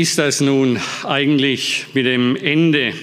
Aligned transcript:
Wie 0.00 0.04
ist 0.04 0.16
das 0.16 0.40
nun 0.40 0.80
eigentlich 1.04 1.84
mit 1.92 2.06
dem 2.06 2.34
Ende? 2.34 2.94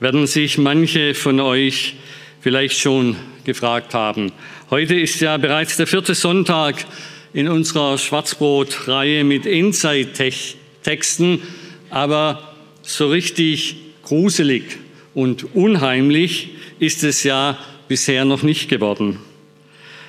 Werden 0.00 0.26
sich 0.26 0.56
manche 0.56 1.12
von 1.12 1.40
euch 1.40 1.96
vielleicht 2.40 2.78
schon 2.78 3.16
gefragt 3.44 3.92
haben. 3.92 4.32
Heute 4.70 4.94
ist 4.94 5.20
ja 5.20 5.36
bereits 5.36 5.76
der 5.76 5.86
vierte 5.86 6.14
Sonntag 6.14 6.86
in 7.34 7.48
unserer 7.48 7.98
Schwarzbrot-Reihe 7.98 9.24
mit 9.24 9.44
Endzeit-Texten, 9.44 11.42
aber 11.90 12.54
so 12.80 13.10
richtig 13.10 13.76
gruselig 14.02 14.78
und 15.12 15.54
unheimlich 15.54 16.48
ist 16.78 17.04
es 17.04 17.24
ja 17.24 17.58
bisher 17.88 18.24
noch 18.24 18.42
nicht 18.42 18.70
geworden. 18.70 19.18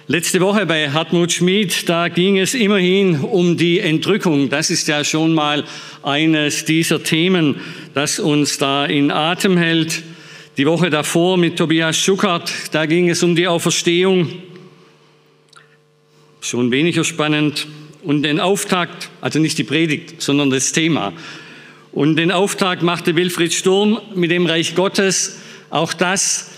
Letzte 0.08 0.42
Woche 0.42 0.66
bei 0.66 0.92
Hartmut 0.92 1.32
Schmid, 1.32 1.88
da 1.88 2.10
ging 2.10 2.38
es 2.38 2.56
immerhin 2.56 3.22
um 3.22 3.56
die 3.56 3.80
Entrückung. 3.80 4.50
Das 4.50 4.70
ist 4.70 4.90
ja 4.90 5.02
schon 5.06 5.34
mal 5.34 5.64
eines 6.04 6.66
dieser 6.66 7.02
Themen, 7.02 7.56
das 7.94 8.20
uns 8.20 8.58
da 8.58 8.86
in 8.86 9.12
Atem 9.12 9.56
hält. 9.56 10.04
Die 10.58 10.66
Woche 10.66 10.90
davor 10.90 11.38
mit 11.38 11.56
Tobias 11.56 11.98
Schuckert, 11.98 12.52
da 12.74 12.86
ging 12.86 13.10
es 13.10 13.24
um 13.24 13.34
die 13.34 13.48
Auferstehung. 13.48 14.28
Schon 16.42 16.70
weniger 16.70 17.06
spannend. 17.06 17.66
Und 18.04 18.24
den 18.24 18.42
Auftakt, 18.42 19.10
also 19.22 19.40
nicht 19.40 19.58
die 19.58 19.64
Predigt, 19.64 20.22
sondern 20.22 20.50
das 20.50 20.74
Thema. 20.74 21.14
Und 21.94 22.18
den 22.18 22.34
Auftakt 22.34 22.84
machte 22.84 23.16
Wilfried 23.16 23.54
Sturm 23.54 24.02
mit 24.16 24.32
dem 24.32 24.48
Reich 24.48 24.76
Gottes. 24.76 25.40
Auch 25.70 25.94
das 25.94 26.53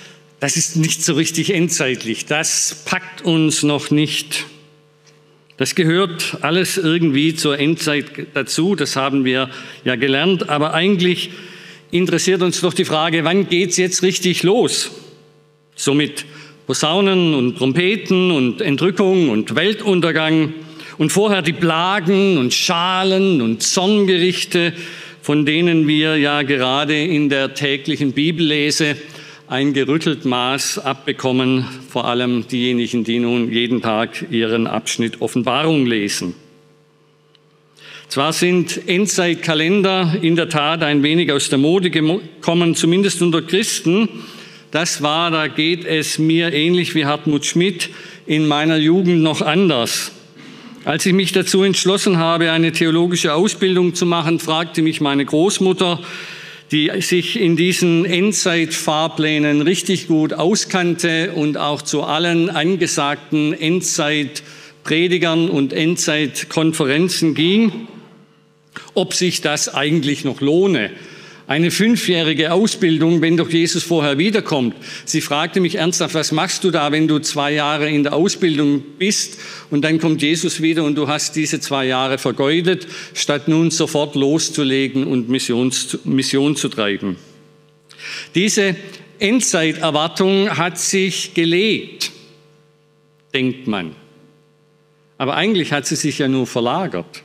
das 0.45 0.57
ist 0.57 0.75
nicht 0.75 1.03
so 1.03 1.15
richtig 1.15 1.51
endzeitlich. 1.51 2.27
Das 2.27 2.83
packt 2.85 3.23
uns 3.23 3.63
noch 3.63 3.89
nicht. 3.89 4.45
Das 5.57 5.73
gehört 5.73 6.37
alles 6.41 6.77
irgendwie 6.77 7.33
zur 7.33 7.57
Endzeit 7.57 8.05
dazu. 8.35 8.75
Das 8.75 8.95
haben 8.95 9.25
wir 9.25 9.49
ja 9.85 9.95
gelernt. 9.95 10.47
Aber 10.47 10.75
eigentlich 10.75 11.31
interessiert 11.89 12.43
uns 12.43 12.61
doch 12.61 12.75
die 12.75 12.85
Frage, 12.85 13.23
wann 13.23 13.49
geht's 13.49 13.77
jetzt 13.77 14.03
richtig 14.03 14.43
los? 14.43 14.91
So 15.75 15.95
mit 15.95 16.25
Posaunen 16.67 17.33
und 17.33 17.57
Trompeten 17.57 18.29
und 18.29 18.61
Entrückung 18.61 19.29
und 19.29 19.55
Weltuntergang 19.55 20.53
und 20.99 21.11
vorher 21.11 21.41
die 21.41 21.53
Plagen 21.53 22.37
und 22.37 22.53
Schalen 22.53 23.41
und 23.41 23.63
Zorngerichte, 23.63 24.73
von 25.23 25.43
denen 25.43 25.87
wir 25.87 26.17
ja 26.17 26.43
gerade 26.43 27.03
in 27.03 27.29
der 27.29 27.55
täglichen 27.55 28.11
Bibellese 28.11 28.95
ein 29.47 29.73
gerüttelt 29.73 30.25
Maß 30.25 30.79
abbekommen, 30.79 31.65
vor 31.89 32.05
allem 32.05 32.47
diejenigen, 32.47 33.03
die 33.03 33.19
nun 33.19 33.51
jeden 33.51 33.81
Tag 33.81 34.25
ihren 34.31 34.65
Abschnitt 34.65 35.21
Offenbarung 35.21 35.85
lesen. 35.85 36.33
Zwar 38.07 38.33
sind 38.33 38.87
Endzeitkalender 38.87 40.17
in 40.21 40.35
der 40.35 40.49
Tat 40.49 40.83
ein 40.83 41.03
wenig 41.03 41.31
aus 41.31 41.49
der 41.49 41.59
Mode 41.59 41.89
gekommen, 41.91 42.75
zumindest 42.75 43.21
unter 43.21 43.41
Christen. 43.41 44.09
Das 44.71 45.01
war, 45.01 45.31
da 45.31 45.47
geht 45.47 45.85
es 45.85 46.17
mir 46.17 46.51
ähnlich 46.53 46.95
wie 46.95 47.05
Hartmut 47.05 47.45
Schmidt 47.45 47.89
in 48.25 48.47
meiner 48.47 48.77
Jugend 48.77 49.21
noch 49.21 49.41
anders. 49.41 50.11
Als 50.85 51.05
ich 51.05 51.13
mich 51.13 51.31
dazu 51.31 51.63
entschlossen 51.63 52.17
habe, 52.17 52.51
eine 52.51 52.71
theologische 52.71 53.33
Ausbildung 53.33 53.95
zu 53.95 54.05
machen, 54.05 54.39
fragte 54.39 54.81
mich 54.81 55.01
meine 55.01 55.25
Großmutter, 55.25 55.99
die 56.75 56.91
sich 56.99 57.39
in 57.39 57.55
diesen 57.55 58.03
Endzeitfahrplänen 58.03 59.61
richtig 59.61 60.09
gut 60.09 60.33
auskannte 60.33 61.31
und 61.31 61.55
auch 61.55 61.81
zu 61.81 62.03
allen 62.03 62.49
angesagten 62.49 63.53
Endzeitpredigern 63.53 65.49
und 65.49 65.71
Endzeitkonferenzen 65.71 67.33
ging, 67.33 67.87
ob 68.93 69.13
sich 69.13 69.39
das 69.39 69.73
eigentlich 69.73 70.25
noch 70.25 70.41
lohne 70.41 70.91
eine 71.47 71.69
fünfjährige 71.69 72.51
Ausbildung, 72.51 73.21
wenn 73.21 73.37
doch 73.37 73.49
Jesus 73.49 73.83
vorher 73.83 74.17
wiederkommt. 74.17 74.75
Sie 75.05 75.21
fragte 75.21 75.59
mich 75.59 75.75
ernsthaft, 75.75 76.15
was 76.15 76.31
machst 76.31 76.63
du 76.63 76.71
da, 76.71 76.91
wenn 76.91 77.07
du 77.07 77.19
zwei 77.19 77.53
Jahre 77.53 77.89
in 77.89 78.03
der 78.03 78.13
Ausbildung 78.13 78.83
bist 78.97 79.37
und 79.69 79.83
dann 79.83 79.99
kommt 79.99 80.21
Jesus 80.21 80.61
wieder 80.61 80.83
und 80.83 80.95
du 80.95 81.07
hast 81.07 81.35
diese 81.35 81.59
zwei 81.59 81.85
Jahre 81.85 82.17
vergeudet, 82.17 82.87
statt 83.13 83.47
nun 83.47 83.69
sofort 83.69 84.15
loszulegen 84.15 85.05
und 85.05 85.29
Missions, 85.29 85.99
Mission 86.03 86.55
zu 86.55 86.67
treiben. 86.67 87.17
Diese 88.33 88.75
Endzeiterwartung 89.19 90.57
hat 90.57 90.79
sich 90.79 91.33
gelegt, 91.33 92.11
denkt 93.33 93.67
man. 93.67 93.95
Aber 95.17 95.35
eigentlich 95.35 95.71
hat 95.71 95.85
sie 95.85 95.95
sich 95.95 96.19
ja 96.19 96.27
nur 96.27 96.47
verlagert. 96.47 97.23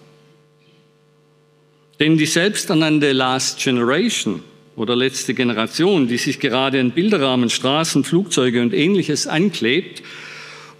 Denn 2.01 2.17
die 2.17 2.27
selbsternannte 2.27 3.13
Last 3.13 3.63
Generation 3.63 4.43
oder 4.75 4.97
letzte 4.97 5.35
Generation, 5.35 6.09
die 6.09 6.17
sich 6.17 6.41
gerade 6.41 6.81
an 6.81 6.93
Bilderrahmen, 6.93 7.51
Straßen, 7.51 8.05
Flugzeuge 8.05 8.63
und 8.63 8.73
ähnliches 8.73 9.27
anklebt, 9.27 10.03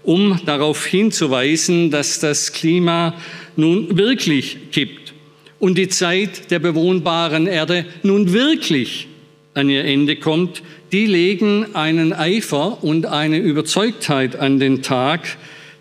um 0.01 0.39
darauf 0.45 0.83
hinzuweisen, 0.83 1.91
dass 1.91 2.19
das 2.19 2.53
Klima 2.53 3.13
nun 3.55 3.95
wirklich 3.95 4.71
kippt 4.71 5.13
und 5.59 5.77
die 5.77 5.89
Zeit 5.89 6.49
der 6.49 6.57
bewohnbaren 6.57 7.45
Erde 7.45 7.85
nun 8.01 8.33
wirklich 8.33 9.07
an 9.53 9.69
ihr 9.69 9.85
Ende 9.85 10.15
kommt, 10.15 10.63
die 10.91 11.05
legen 11.05 11.75
einen 11.75 12.13
Eifer 12.13 12.83
und 12.83 13.05
eine 13.05 13.37
Überzeugtheit 13.37 14.37
an 14.37 14.59
den 14.59 14.81
Tag, 14.81 15.37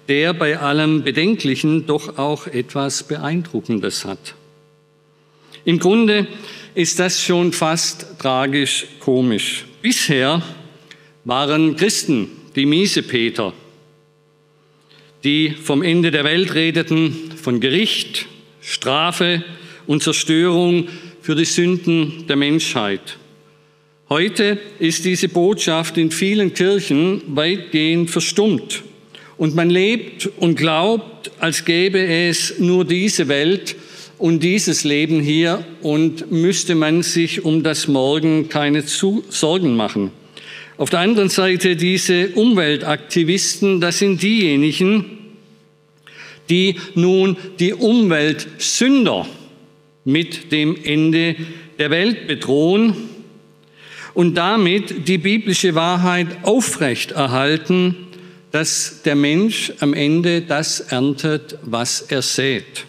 der 0.08 0.34
bei 0.34 0.58
allem 0.58 1.02
Bedenklichen 1.02 1.86
doch 1.86 2.18
auch 2.18 2.46
etwas 2.46 3.04
Beeindruckendes 3.04 4.04
hat. 4.04 4.34
Im 5.64 5.78
Grunde 5.78 6.26
ist 6.74 6.98
das 6.98 7.22
schon 7.22 7.52
fast 7.52 8.18
tragisch 8.18 8.86
komisch. 9.00 9.64
Bisher 9.82 10.42
waren 11.24 11.76
Christen 11.76 12.28
die 12.56 12.66
Miesepeter, 12.66 13.52
die 15.22 15.50
vom 15.50 15.82
Ende 15.82 16.10
der 16.10 16.24
Welt 16.24 16.54
redeten, 16.54 17.32
von 17.36 17.60
Gericht, 17.60 18.26
Strafe 18.60 19.44
und 19.86 20.02
Zerstörung 20.02 20.88
für 21.20 21.34
die 21.34 21.44
Sünden 21.44 22.26
der 22.26 22.36
Menschheit. 22.36 23.18
Heute 24.08 24.58
ist 24.78 25.04
diese 25.04 25.28
Botschaft 25.28 25.96
in 25.98 26.10
vielen 26.10 26.54
Kirchen 26.54 27.22
weitgehend 27.28 28.10
verstummt 28.10 28.82
und 29.36 29.54
man 29.54 29.70
lebt 29.70 30.28
und 30.38 30.56
glaubt, 30.56 31.30
als 31.38 31.64
gäbe 31.64 32.00
es 32.00 32.58
nur 32.58 32.84
diese 32.84 33.28
Welt 33.28 33.76
und 34.20 34.42
dieses 34.42 34.84
Leben 34.84 35.20
hier 35.20 35.64
und 35.80 36.30
müsste 36.30 36.74
man 36.74 37.02
sich 37.02 37.42
um 37.42 37.62
das 37.62 37.88
Morgen 37.88 38.50
keine 38.50 38.82
Sorgen 38.82 39.76
machen. 39.76 40.12
Auf 40.76 40.90
der 40.90 41.00
anderen 41.00 41.30
Seite 41.30 41.74
diese 41.74 42.28
Umweltaktivisten, 42.28 43.80
das 43.80 43.98
sind 43.98 44.22
diejenigen, 44.22 45.06
die 46.50 46.76
nun 46.94 47.36
die 47.58 47.72
Umweltsünder 47.72 49.26
mit 50.04 50.52
dem 50.52 50.76
Ende 50.84 51.36
der 51.78 51.90
Welt 51.90 52.26
bedrohen 52.26 52.94
und 54.12 54.34
damit 54.34 55.08
die 55.08 55.18
biblische 55.18 55.74
Wahrheit 55.74 56.26
aufrechterhalten, 56.42 57.96
dass 58.52 59.00
der 59.02 59.14
Mensch 59.14 59.72
am 59.80 59.94
Ende 59.94 60.42
das 60.42 60.80
erntet, 60.80 61.56
was 61.62 62.02
er 62.02 62.20
sät. 62.20 62.84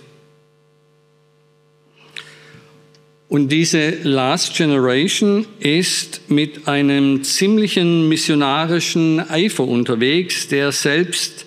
Und 3.31 3.47
diese 3.47 3.91
Last 4.03 4.57
Generation 4.57 5.45
ist 5.61 6.29
mit 6.29 6.67
einem 6.67 7.23
ziemlichen 7.23 8.09
missionarischen 8.09 9.21
Eifer 9.21 9.65
unterwegs, 9.65 10.49
der 10.49 10.73
selbst 10.73 11.45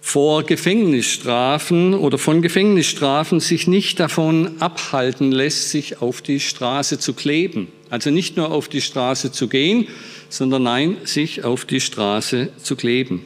vor 0.00 0.44
Gefängnisstrafen 0.44 1.94
oder 1.94 2.16
von 2.16 2.42
Gefängnisstrafen 2.42 3.40
sich 3.40 3.66
nicht 3.66 3.98
davon 3.98 4.62
abhalten 4.62 5.32
lässt, 5.32 5.70
sich 5.70 6.00
auf 6.00 6.22
die 6.22 6.38
Straße 6.38 7.00
zu 7.00 7.12
kleben. 7.12 7.72
Also 7.88 8.10
nicht 8.10 8.36
nur 8.36 8.52
auf 8.52 8.68
die 8.68 8.80
Straße 8.80 9.32
zu 9.32 9.48
gehen, 9.48 9.88
sondern 10.28 10.62
nein, 10.62 10.96
sich 11.02 11.42
auf 11.42 11.64
die 11.64 11.80
Straße 11.80 12.50
zu 12.62 12.76
kleben. 12.76 13.24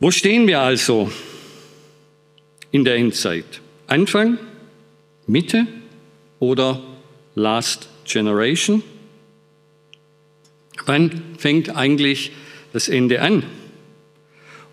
Wo 0.00 0.10
stehen 0.10 0.48
wir 0.48 0.60
also 0.60 1.12
in 2.72 2.84
der 2.84 2.96
Endzeit? 2.96 3.60
Anfang 3.86 4.38
Mitte 5.26 5.66
oder 6.38 6.82
Last 7.34 7.88
Generation? 8.04 8.82
Wann 10.86 11.22
fängt 11.38 11.76
eigentlich 11.76 12.32
das 12.72 12.88
Ende 12.88 13.20
an? 13.22 13.44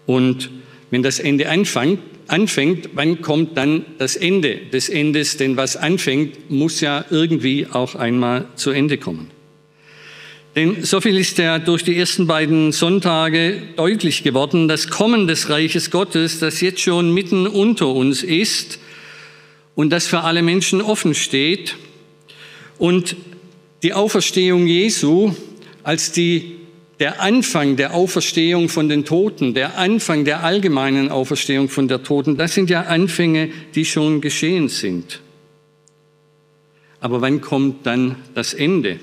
Und 0.05 0.49
wenn 0.89 1.03
das 1.03 1.19
Ende 1.19 1.49
anfängt, 1.49 1.99
anfängt, 2.27 2.89
wann 2.93 3.21
kommt 3.21 3.57
dann 3.57 3.85
das 3.97 4.15
Ende 4.15 4.57
des 4.73 4.89
Endes? 4.89 5.37
Denn 5.37 5.57
was 5.57 5.77
anfängt, 5.77 6.49
muss 6.49 6.81
ja 6.81 7.05
irgendwie 7.09 7.67
auch 7.71 7.95
einmal 7.95 8.47
zu 8.55 8.71
Ende 8.71 8.97
kommen. 8.97 9.29
Denn 10.55 10.83
so 10.83 10.99
viel 10.99 11.17
ist 11.17 11.37
ja 11.37 11.59
durch 11.59 11.83
die 11.83 11.95
ersten 11.95 12.25
beiden 12.25 12.71
Sonntage 12.71 13.61
deutlich 13.75 14.23
geworden, 14.23 14.67
das 14.67 14.89
Kommen 14.89 15.27
des 15.27 15.49
Reiches 15.49 15.91
Gottes, 15.91 16.39
das 16.39 16.59
jetzt 16.61 16.81
schon 16.81 17.13
mitten 17.13 17.45
unter 17.45 17.87
uns 17.89 18.23
ist 18.23 18.79
und 19.75 19.89
das 19.91 20.07
für 20.07 20.21
alle 20.21 20.41
Menschen 20.41 20.81
offen 20.81 21.13
steht 21.15 21.75
und 22.77 23.15
die 23.83 23.93
Auferstehung 23.93 24.67
Jesu 24.67 25.33
als 25.83 26.11
die, 26.11 26.57
der 26.99 27.21
Anfang 27.21 27.77
der 27.77 27.93
Auferstehung 27.93 28.67
von 28.67 28.89
den 28.89 29.05
Toten, 29.05 29.53
der 29.53 29.77
Anfang 29.77 30.25
der 30.25 30.43
allgemeinen 30.43 31.09
Auferstehung 31.09 31.69
von 31.69 31.87
der 31.87 32.03
Toten, 32.03 32.35
das 32.35 32.53
sind 32.53 32.69
ja 32.69 32.83
Anfänge, 32.83 33.49
die 33.75 33.85
schon 33.85 34.21
geschehen 34.21 34.67
sind. 34.67 35.21
Aber 36.99 37.21
wann 37.21 37.39
kommt 37.39 37.85
dann 37.85 38.17
das 38.35 38.53
Ende? 38.53 38.99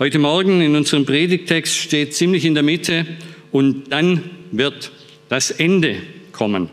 Heute 0.00 0.18
Morgen 0.18 0.60
in 0.60 0.74
unserem 0.74 1.04
Predigtext 1.06 1.76
steht 1.76 2.14
ziemlich 2.14 2.44
in 2.44 2.54
der 2.54 2.62
Mitte 2.64 3.06
und 3.52 3.92
dann 3.92 4.30
wird 4.50 4.90
das 5.28 5.50
Ende 5.50 5.96
kommen. 6.32 6.70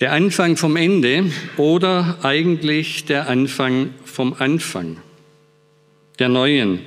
Der 0.00 0.12
Anfang 0.12 0.56
vom 0.56 0.76
Ende 0.76 1.30
oder 1.56 2.18
eigentlich 2.22 3.04
der 3.06 3.28
Anfang 3.28 3.94
vom 4.04 4.34
Anfang 4.38 4.98
der 6.18 6.28
neuen, 6.28 6.80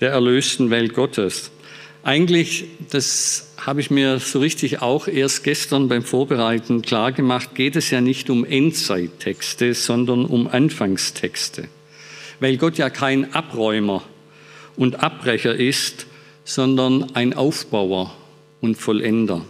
der 0.00 0.10
erlösten 0.10 0.70
Welt 0.70 0.94
Gottes. 0.94 1.50
Eigentlich, 2.02 2.66
das 2.90 3.54
habe 3.58 3.80
ich 3.80 3.90
mir 3.90 4.18
so 4.20 4.38
richtig 4.38 4.82
auch 4.82 5.08
erst 5.08 5.44
gestern 5.44 5.88
beim 5.88 6.02
Vorbereiten 6.02 6.82
klar 6.82 7.12
gemacht, 7.12 7.54
geht 7.54 7.76
es 7.76 7.90
ja 7.90 8.00
nicht 8.00 8.30
um 8.30 8.44
Endzeittexte, 8.44 9.74
sondern 9.74 10.24
um 10.24 10.46
Anfangstexte 10.46 11.68
weil 12.40 12.56
Gott 12.56 12.78
ja 12.78 12.90
kein 12.90 13.32
Abräumer 13.34 14.02
und 14.76 15.02
Abbrecher 15.02 15.54
ist, 15.54 16.06
sondern 16.44 17.14
ein 17.14 17.34
Aufbauer 17.34 18.14
und 18.60 18.76
Vollender. 18.76 19.42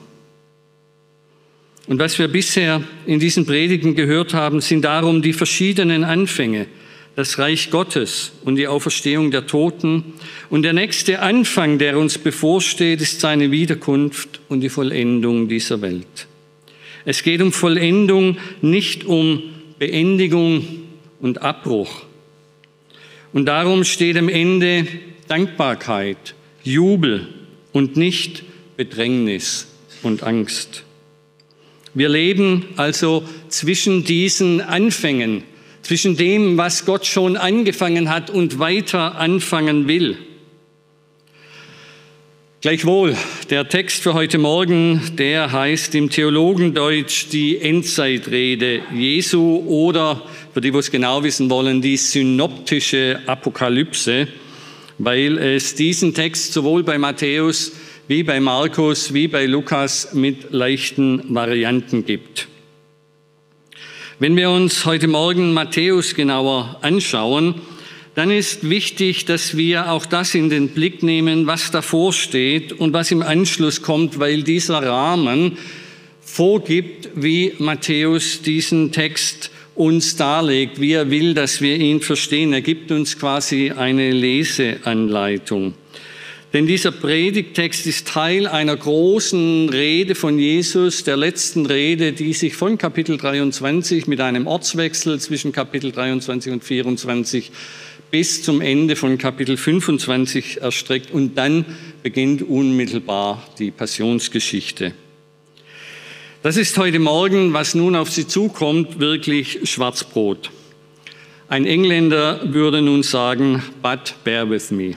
Und 1.86 2.00
was 2.00 2.18
wir 2.18 2.28
bisher 2.28 2.82
in 3.06 3.20
diesen 3.20 3.46
Predigen 3.46 3.94
gehört 3.94 4.34
haben, 4.34 4.60
sind 4.60 4.82
darum 4.82 5.22
die 5.22 5.32
verschiedenen 5.32 6.02
Anfänge, 6.02 6.66
das 7.14 7.38
Reich 7.38 7.70
Gottes 7.70 8.32
und 8.44 8.56
die 8.56 8.66
Auferstehung 8.66 9.30
der 9.30 9.46
Toten. 9.46 10.14
Und 10.50 10.62
der 10.62 10.72
nächste 10.72 11.20
Anfang, 11.20 11.78
der 11.78 11.96
uns 11.96 12.18
bevorsteht, 12.18 13.00
ist 13.00 13.20
seine 13.20 13.50
Wiederkunft 13.52 14.40
und 14.48 14.60
die 14.60 14.68
Vollendung 14.68 15.48
dieser 15.48 15.80
Welt. 15.80 16.26
Es 17.04 17.22
geht 17.22 17.40
um 17.40 17.52
Vollendung, 17.52 18.38
nicht 18.62 19.04
um 19.04 19.42
Beendigung 19.78 20.66
und 21.20 21.40
Abbruch. 21.40 22.02
Und 23.32 23.46
darum 23.46 23.84
steht 23.84 24.16
am 24.16 24.28
Ende 24.28 24.86
Dankbarkeit, 25.28 26.34
Jubel 26.64 27.28
und 27.72 27.96
nicht 27.96 28.42
Bedrängnis 28.76 29.68
und 30.02 30.24
Angst. 30.24 30.85
Wir 31.96 32.10
leben 32.10 32.66
also 32.76 33.25
zwischen 33.48 34.04
diesen 34.04 34.60
Anfängen, 34.60 35.44
zwischen 35.81 36.14
dem, 36.14 36.58
was 36.58 36.84
Gott 36.84 37.06
schon 37.06 37.38
angefangen 37.38 38.10
hat 38.10 38.28
und 38.28 38.58
weiter 38.58 39.16
anfangen 39.16 39.88
will. 39.88 40.19
Gleichwohl, 42.60 43.16
der 43.48 43.70
Text 43.70 44.02
für 44.02 44.12
heute 44.12 44.37
Morgen, 44.37 45.00
der 45.16 45.52
heißt 45.52 45.94
im 45.94 46.10
Theologendeutsch 46.10 47.28
die 47.32 47.62
Endzeitrede 47.62 48.82
Jesu 48.94 49.64
oder, 49.66 50.20
für 50.52 50.60
die, 50.60 50.72
die 50.72 50.78
es 50.78 50.90
genau 50.90 51.22
wissen 51.22 51.49
wollen, 51.49 51.81
die 51.81 51.96
synoptische 51.96 53.20
Apokalypse, 53.25 54.28
weil 54.99 55.38
es 55.38 55.75
diesen 55.75 56.12
Text 56.12 56.52
sowohl 56.52 56.82
bei 56.82 56.99
Matthäus 56.99 57.72
wie 58.08 58.22
bei 58.22 58.38
Markus 58.40 59.12
wie 59.12 59.28
bei 59.28 59.46
Lukas 59.46 60.14
mit 60.14 60.52
leichten 60.52 61.34
Varianten 61.34 62.04
gibt. 62.04 62.48
Wenn 64.18 64.36
wir 64.36 64.50
uns 64.50 64.84
heute 64.84 65.08
Morgen 65.08 65.52
Matthäus 65.52 66.14
genauer 66.14 66.78
anschauen, 66.82 67.56
dann 68.14 68.30
ist 68.30 68.70
wichtig, 68.70 69.26
dass 69.26 69.56
wir 69.56 69.90
auch 69.90 70.06
das 70.06 70.34
in 70.34 70.48
den 70.48 70.68
Blick 70.68 71.02
nehmen, 71.02 71.46
was 71.46 71.70
davor 71.70 72.12
steht 72.12 72.72
und 72.72 72.94
was 72.94 73.10
im 73.10 73.22
Anschluss 73.22 73.82
kommt, 73.82 74.18
weil 74.18 74.42
dieser 74.42 74.82
Rahmen 74.82 75.58
vorgibt, 76.22 77.10
wie 77.14 77.52
Matthäus 77.58 78.40
diesen 78.40 78.92
Text 78.92 79.50
uns 79.74 80.16
darlegt, 80.16 80.80
wie 80.80 80.92
er 80.92 81.10
will, 81.10 81.34
dass 81.34 81.60
wir 81.60 81.76
ihn 81.76 82.00
verstehen. 82.00 82.52
Er 82.54 82.62
gibt 82.62 82.90
uns 82.90 83.18
quasi 83.18 83.72
eine 83.72 84.12
Leseanleitung. 84.12 85.74
Denn 86.56 86.66
dieser 86.66 86.90
Predigtext 86.90 87.86
ist 87.86 88.08
Teil 88.08 88.46
einer 88.46 88.74
großen 88.74 89.68
Rede 89.68 90.14
von 90.14 90.38
Jesus, 90.38 91.04
der 91.04 91.18
letzten 91.18 91.66
Rede, 91.66 92.14
die 92.14 92.32
sich 92.32 92.56
von 92.56 92.78
Kapitel 92.78 93.18
23 93.18 94.06
mit 94.06 94.22
einem 94.22 94.46
Ortswechsel 94.46 95.20
zwischen 95.20 95.52
Kapitel 95.52 95.92
23 95.92 96.50
und 96.54 96.64
24 96.64 97.52
bis 98.10 98.42
zum 98.42 98.62
Ende 98.62 98.96
von 98.96 99.18
Kapitel 99.18 99.58
25 99.58 100.62
erstreckt 100.62 101.10
und 101.10 101.36
dann 101.36 101.66
beginnt 102.02 102.40
unmittelbar 102.40 103.46
die 103.58 103.70
Passionsgeschichte. 103.70 104.94
Das 106.42 106.56
ist 106.56 106.78
heute 106.78 107.00
Morgen, 107.00 107.52
was 107.52 107.74
nun 107.74 107.94
auf 107.94 108.10
Sie 108.10 108.26
zukommt, 108.26 108.98
wirklich 108.98 109.58
Schwarzbrot. 109.64 110.50
Ein 111.48 111.66
Engländer 111.66 112.50
würde 112.50 112.80
nun 112.80 113.02
sagen, 113.02 113.62
but 113.82 114.14
bear 114.24 114.48
with 114.48 114.70
me. 114.70 114.94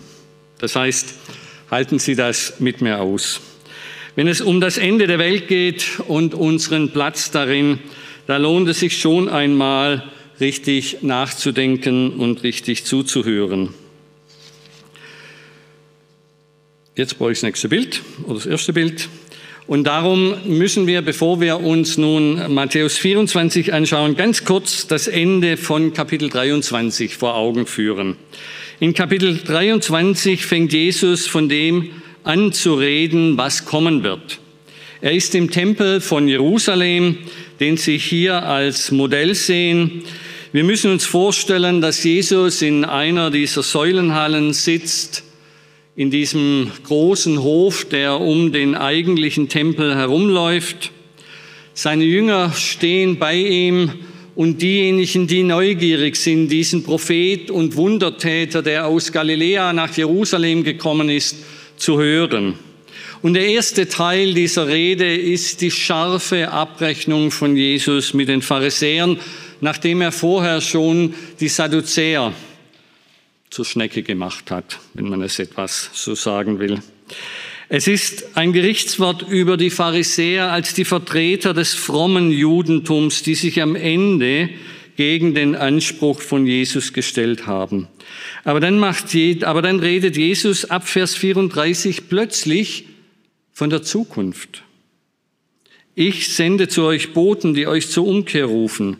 Das 0.60 0.76
heißt, 0.76 1.16
halten 1.72 2.00
Sie 2.00 2.16
das 2.16 2.60
mit 2.60 2.82
mir 2.82 3.00
aus. 3.00 3.42
Wenn 4.16 4.28
es 4.28 4.42
um 4.42 4.60
das 4.60 4.78
Ende 4.78 5.08
der 5.08 5.20
Welt 5.20 5.48
geht 5.48 6.00
und 6.08 6.34
unseren 6.34 6.92
Platz 6.92 7.32
darin, 7.32 7.80
da 8.28 8.38
lohnt 8.38 8.68
es 8.68 8.80
sich 8.80 9.00
schon 9.00 9.30
einmal, 9.30 10.04
richtig 10.40 10.98
nachzudenken 11.02 12.12
und 12.12 12.44
richtig 12.44 12.86
zuzuhören. 12.86 13.74
Jetzt 16.96 17.18
brauche 17.18 17.32
ich 17.32 17.38
das 17.38 17.44
nächste 17.44 17.70
Bild 17.70 18.02
oder 18.26 18.36
das 18.36 18.46
erste 18.46 18.74
Bild. 18.74 19.08
Und 19.68 19.84
darum 19.86 20.36
müssen 20.46 20.88
wir, 20.88 21.02
bevor 21.02 21.40
wir 21.40 21.60
uns 21.60 21.98
nun 21.98 22.54
Matthäus 22.54 22.98
24 22.98 23.72
anschauen, 23.72 24.16
ganz 24.16 24.44
kurz 24.44 24.88
das 24.88 25.08
Ende 25.08 25.58
von 25.58 25.94
Kapitel 25.94 26.28
23 26.30 27.16
vor 27.16 27.36
Augen 27.36 27.68
führen. 27.68 28.16
In 28.82 28.94
Kapitel 28.94 29.38
23 29.38 30.46
fängt 30.46 30.72
Jesus 30.72 31.28
von 31.28 31.50
dem 31.50 31.90
an 32.24 32.54
zu 32.54 32.76
reden, 32.76 33.38
was 33.38 33.66
kommen 33.66 34.04
wird. 34.04 34.40
Er 35.02 35.12
ist 35.12 35.36
im 35.36 35.52
Tempel 35.52 36.00
von 36.00 36.30
Jerusalem, 36.30 37.18
den 37.60 37.76
Sie 37.76 37.98
hier 37.98 38.44
als 38.44 38.92
Modell 38.92 39.36
sehen. 39.36 40.04
Wir 40.54 40.64
müssen 40.64 40.92
uns 40.92 41.04
vorstellen, 41.04 41.82
dass 41.82 42.06
Jesus 42.06 42.62
in 42.62 42.86
einer 42.86 43.32
dieser 43.32 43.64
Säulenhallen 43.64 44.54
sitzt, 44.54 45.24
in 45.98 46.10
diesem 46.10 46.72
großen 46.84 47.44
Hof, 47.44 47.84
der 47.84 48.22
um 48.22 48.54
den 48.54 48.76
eigentlichen 48.76 49.50
Tempel 49.50 49.94
herumläuft. 49.94 50.92
Seine 51.74 52.06
Jünger 52.06 52.54
stehen 52.54 53.20
bei 53.20 53.36
ihm 53.36 53.92
und 54.36 54.62
diejenigen, 54.62 55.28
die 55.28 55.44
neugierig 55.44 56.16
sind, 56.16 56.50
diesen 56.50 56.84
Prophet 56.84 57.52
und 57.52 57.76
Wundertäter, 57.76 58.62
der 58.62 58.88
aus 58.88 59.12
Galiläa 59.12 59.74
nach 59.74 59.96
Jerusalem 59.96 60.64
gekommen 60.64 61.10
ist, 61.10 61.36
zu 61.78 62.00
hören. 62.00 62.56
Und 63.22 63.34
der 63.34 63.48
erste 63.48 63.90
Teil 63.90 64.34
dieser 64.34 64.68
Rede 64.68 65.14
ist 65.14 65.62
die 65.62 65.72
scharfe 65.72 66.50
Abrechnung 66.50 67.32
von 67.32 67.58
Jesus 67.58 68.14
mit 68.14 68.30
den 68.30 68.42
Pharisäern, 68.42 69.20
nachdem 69.60 70.02
er 70.02 70.14
vorher 70.14 70.62
schon 70.62 71.14
die 71.40 71.50
Sadduzäer 71.50 72.34
zur 73.50 73.66
Schnecke 73.66 74.04
gemacht 74.04 74.52
hat, 74.52 74.80
wenn 74.94 75.10
man 75.10 75.22
es 75.22 75.40
etwas 75.40 75.90
so 75.94 76.16
sagen 76.16 76.60
will. 76.60 76.80
Es 77.72 77.88
ist 77.88 78.36
ein 78.36 78.52
Gerichtswort 78.52 79.22
über 79.30 79.56
die 79.56 79.70
Pharisäer 79.70 80.52
als 80.52 80.74
die 80.74 80.86
Vertreter 80.86 81.54
des 81.54 81.76
frommen 81.76 82.32
Judentums, 82.32 83.22
die 83.22 83.36
sich 83.36 83.62
am 83.62 83.76
Ende 83.76 84.50
gegen 84.96 85.36
den 85.36 85.56
Anspruch 85.56 86.20
von 86.20 86.48
Jesus 86.48 86.94
gestellt 86.94 87.46
haben. 87.46 87.88
Aber 88.44 88.60
dann, 88.60 88.80
macht, 88.80 89.16
aber 89.44 89.62
dann 89.62 89.80
redet 89.80 90.18
Jesus 90.18 90.66
ab 90.66 90.88
Vers 90.88 91.14
34 91.14 92.10
plötzlich 92.10 92.86
von 93.54 93.70
der 93.70 93.84
Zukunft. 93.84 94.64
Ich 95.94 96.34
sende 96.34 96.70
zu 96.70 96.84
euch 96.86 97.14
Boten, 97.14 97.54
die 97.54 97.68
euch 97.68 97.88
zur 97.90 98.08
Umkehr 98.08 98.46
rufen. 98.46 98.98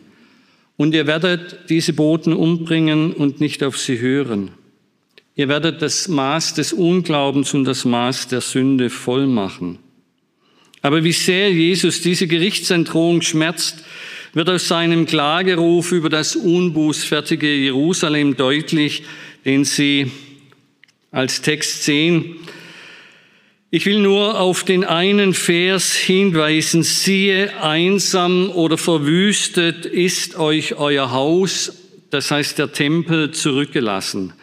Und 0.76 0.94
ihr 0.94 1.08
werdet 1.08 1.68
diese 1.70 1.92
Boten 1.92 2.32
umbringen 2.32 3.12
und 3.14 3.40
nicht 3.40 3.64
auf 3.64 3.76
sie 3.78 3.98
hören. 3.98 4.52
Ihr 5.40 5.48
werdet 5.48 5.80
das 5.80 6.06
Maß 6.06 6.52
des 6.52 6.74
Unglaubens 6.74 7.54
und 7.54 7.64
das 7.64 7.86
Maß 7.86 8.28
der 8.28 8.42
Sünde 8.42 8.90
voll 8.90 9.26
machen. 9.26 9.78
Aber 10.82 11.02
wie 11.02 11.12
sehr 11.12 11.50
Jesus 11.50 12.02
diese 12.02 12.26
Gerichtsandrohung 12.26 13.22
schmerzt, 13.22 13.82
wird 14.34 14.50
aus 14.50 14.68
seinem 14.68 15.06
Klageruf 15.06 15.92
über 15.92 16.10
das 16.10 16.36
unbußfertige 16.36 17.50
Jerusalem 17.54 18.36
deutlich, 18.36 19.04
den 19.46 19.64
Sie 19.64 20.10
als 21.10 21.40
Text 21.40 21.84
sehen. 21.84 22.36
Ich 23.70 23.86
will 23.86 24.00
nur 24.00 24.38
auf 24.38 24.62
den 24.62 24.84
einen 24.84 25.32
Vers 25.32 25.94
hinweisen, 25.94 26.82
siehe, 26.82 27.62
einsam 27.62 28.50
oder 28.50 28.76
verwüstet 28.76 29.86
ist 29.86 30.36
euch 30.36 30.74
euer 30.74 31.12
Haus, 31.12 31.72
das 32.10 32.30
heißt 32.30 32.58
der 32.58 32.72
Tempel, 32.72 33.30
zurückgelassen. 33.30 34.34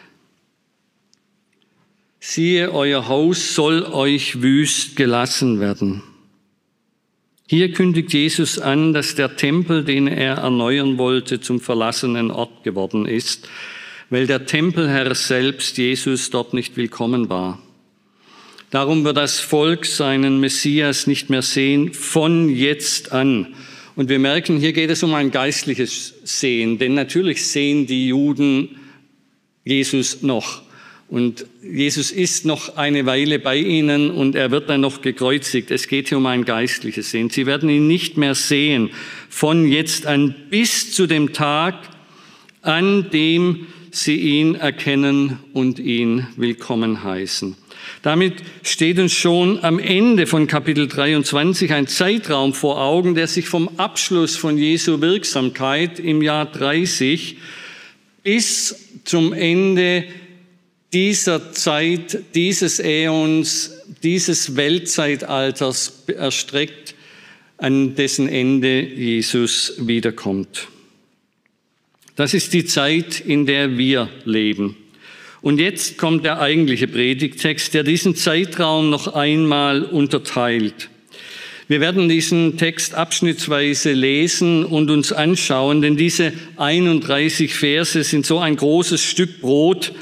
Siehe, 2.30 2.74
euer 2.74 3.08
Haus 3.08 3.54
soll 3.54 3.84
euch 3.84 4.42
wüst 4.42 4.96
gelassen 4.96 5.60
werden. 5.60 6.02
Hier 7.46 7.72
kündigt 7.72 8.12
Jesus 8.12 8.58
an, 8.58 8.92
dass 8.92 9.14
der 9.14 9.36
Tempel, 9.36 9.82
den 9.82 10.06
er 10.06 10.34
erneuern 10.34 10.98
wollte, 10.98 11.40
zum 11.40 11.58
verlassenen 11.58 12.30
Ort 12.30 12.64
geworden 12.64 13.06
ist, 13.06 13.48
weil 14.10 14.26
der 14.26 14.44
Tempelherr 14.44 15.14
selbst, 15.14 15.78
Jesus, 15.78 16.28
dort 16.28 16.52
nicht 16.52 16.76
willkommen 16.76 17.30
war. 17.30 17.62
Darum 18.68 19.04
wird 19.04 19.16
das 19.16 19.40
Volk 19.40 19.86
seinen 19.86 20.38
Messias 20.38 21.06
nicht 21.06 21.30
mehr 21.30 21.40
sehen 21.40 21.94
von 21.94 22.50
jetzt 22.50 23.10
an. 23.10 23.54
Und 23.96 24.10
wir 24.10 24.18
merken, 24.18 24.58
hier 24.58 24.74
geht 24.74 24.90
es 24.90 25.02
um 25.02 25.14
ein 25.14 25.30
geistliches 25.30 26.12
Sehen, 26.24 26.78
denn 26.78 26.92
natürlich 26.92 27.46
sehen 27.46 27.86
die 27.86 28.08
Juden 28.08 28.76
Jesus 29.64 30.20
noch. 30.20 30.67
Und 31.08 31.46
Jesus 31.62 32.10
ist 32.10 32.44
noch 32.44 32.76
eine 32.76 33.06
Weile 33.06 33.38
bei 33.38 33.56
ihnen 33.56 34.10
und 34.10 34.34
er 34.34 34.50
wird 34.50 34.68
dann 34.68 34.82
noch 34.82 35.00
gekreuzigt. 35.00 35.70
Es 35.70 35.88
geht 35.88 36.10
hier 36.10 36.18
um 36.18 36.26
ein 36.26 36.44
geistliches 36.44 37.10
Sehen. 37.10 37.30
Sie 37.30 37.46
werden 37.46 37.70
ihn 37.70 37.86
nicht 37.86 38.18
mehr 38.18 38.34
sehen 38.34 38.90
von 39.30 39.66
jetzt 39.66 40.06
an 40.06 40.34
bis 40.50 40.92
zu 40.92 41.06
dem 41.06 41.32
Tag, 41.32 41.76
an 42.60 43.08
dem 43.10 43.68
sie 43.90 44.16
ihn 44.16 44.54
erkennen 44.54 45.38
und 45.54 45.78
ihn 45.78 46.26
willkommen 46.36 47.02
heißen. 47.02 47.56
Damit 48.02 48.34
steht 48.62 48.98
uns 48.98 49.14
schon 49.14 49.64
am 49.64 49.78
Ende 49.78 50.26
von 50.26 50.46
Kapitel 50.46 50.88
23 50.88 51.72
ein 51.72 51.86
Zeitraum 51.86 52.52
vor 52.52 52.82
Augen, 52.82 53.14
der 53.14 53.28
sich 53.28 53.48
vom 53.48 53.68
Abschluss 53.78 54.36
von 54.36 54.58
Jesu 54.58 55.00
Wirksamkeit 55.00 55.98
im 55.98 56.20
Jahr 56.20 56.44
30 56.44 57.38
bis 58.22 58.88
zum 59.04 59.32
Ende 59.32 60.04
dieser 60.92 61.52
Zeit, 61.52 62.18
dieses 62.34 62.80
Äons, 62.80 63.72
dieses 64.02 64.56
Weltzeitalters 64.56 66.04
erstreckt, 66.06 66.94
an 67.58 67.94
dessen 67.94 68.28
Ende 68.28 68.80
Jesus 68.80 69.74
wiederkommt. 69.78 70.68
Das 72.16 72.34
ist 72.34 72.52
die 72.52 72.64
Zeit, 72.64 73.20
in 73.20 73.46
der 73.46 73.76
wir 73.76 74.08
leben. 74.24 74.76
Und 75.40 75.60
jetzt 75.60 75.98
kommt 75.98 76.24
der 76.24 76.40
eigentliche 76.40 76.88
Predigtext, 76.88 77.74
der 77.74 77.84
diesen 77.84 78.16
Zeitraum 78.16 78.90
noch 78.90 79.14
einmal 79.14 79.84
unterteilt. 79.84 80.88
Wir 81.68 81.80
werden 81.80 82.08
diesen 82.08 82.56
Text 82.56 82.94
abschnittsweise 82.94 83.92
lesen 83.92 84.64
und 84.64 84.90
uns 84.90 85.12
anschauen, 85.12 85.82
denn 85.82 85.96
diese 85.96 86.32
31 86.56 87.54
Verse 87.54 88.02
sind 88.02 88.24
so 88.24 88.38
ein 88.38 88.56
großes 88.56 89.02
Stück 89.02 89.40
Brot, 89.40 89.92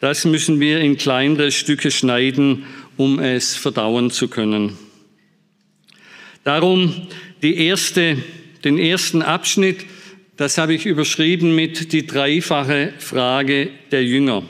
das 0.00 0.24
müssen 0.24 0.60
wir 0.60 0.80
in 0.80 0.96
kleinere 0.96 1.50
Stücke 1.50 1.90
schneiden, 1.90 2.64
um 2.96 3.18
es 3.18 3.56
verdauen 3.56 4.10
zu 4.10 4.28
können. 4.28 4.76
Darum 6.44 7.08
die 7.42 7.56
erste, 7.56 8.18
den 8.64 8.78
ersten 8.78 9.22
Abschnitt, 9.22 9.84
das 10.36 10.58
habe 10.58 10.74
ich 10.74 10.84
überschrieben 10.84 11.54
mit 11.54 11.92
die 11.92 12.06
dreifache 12.06 12.92
Frage 12.98 13.70
der 13.90 14.04
Jünger. 14.04 14.42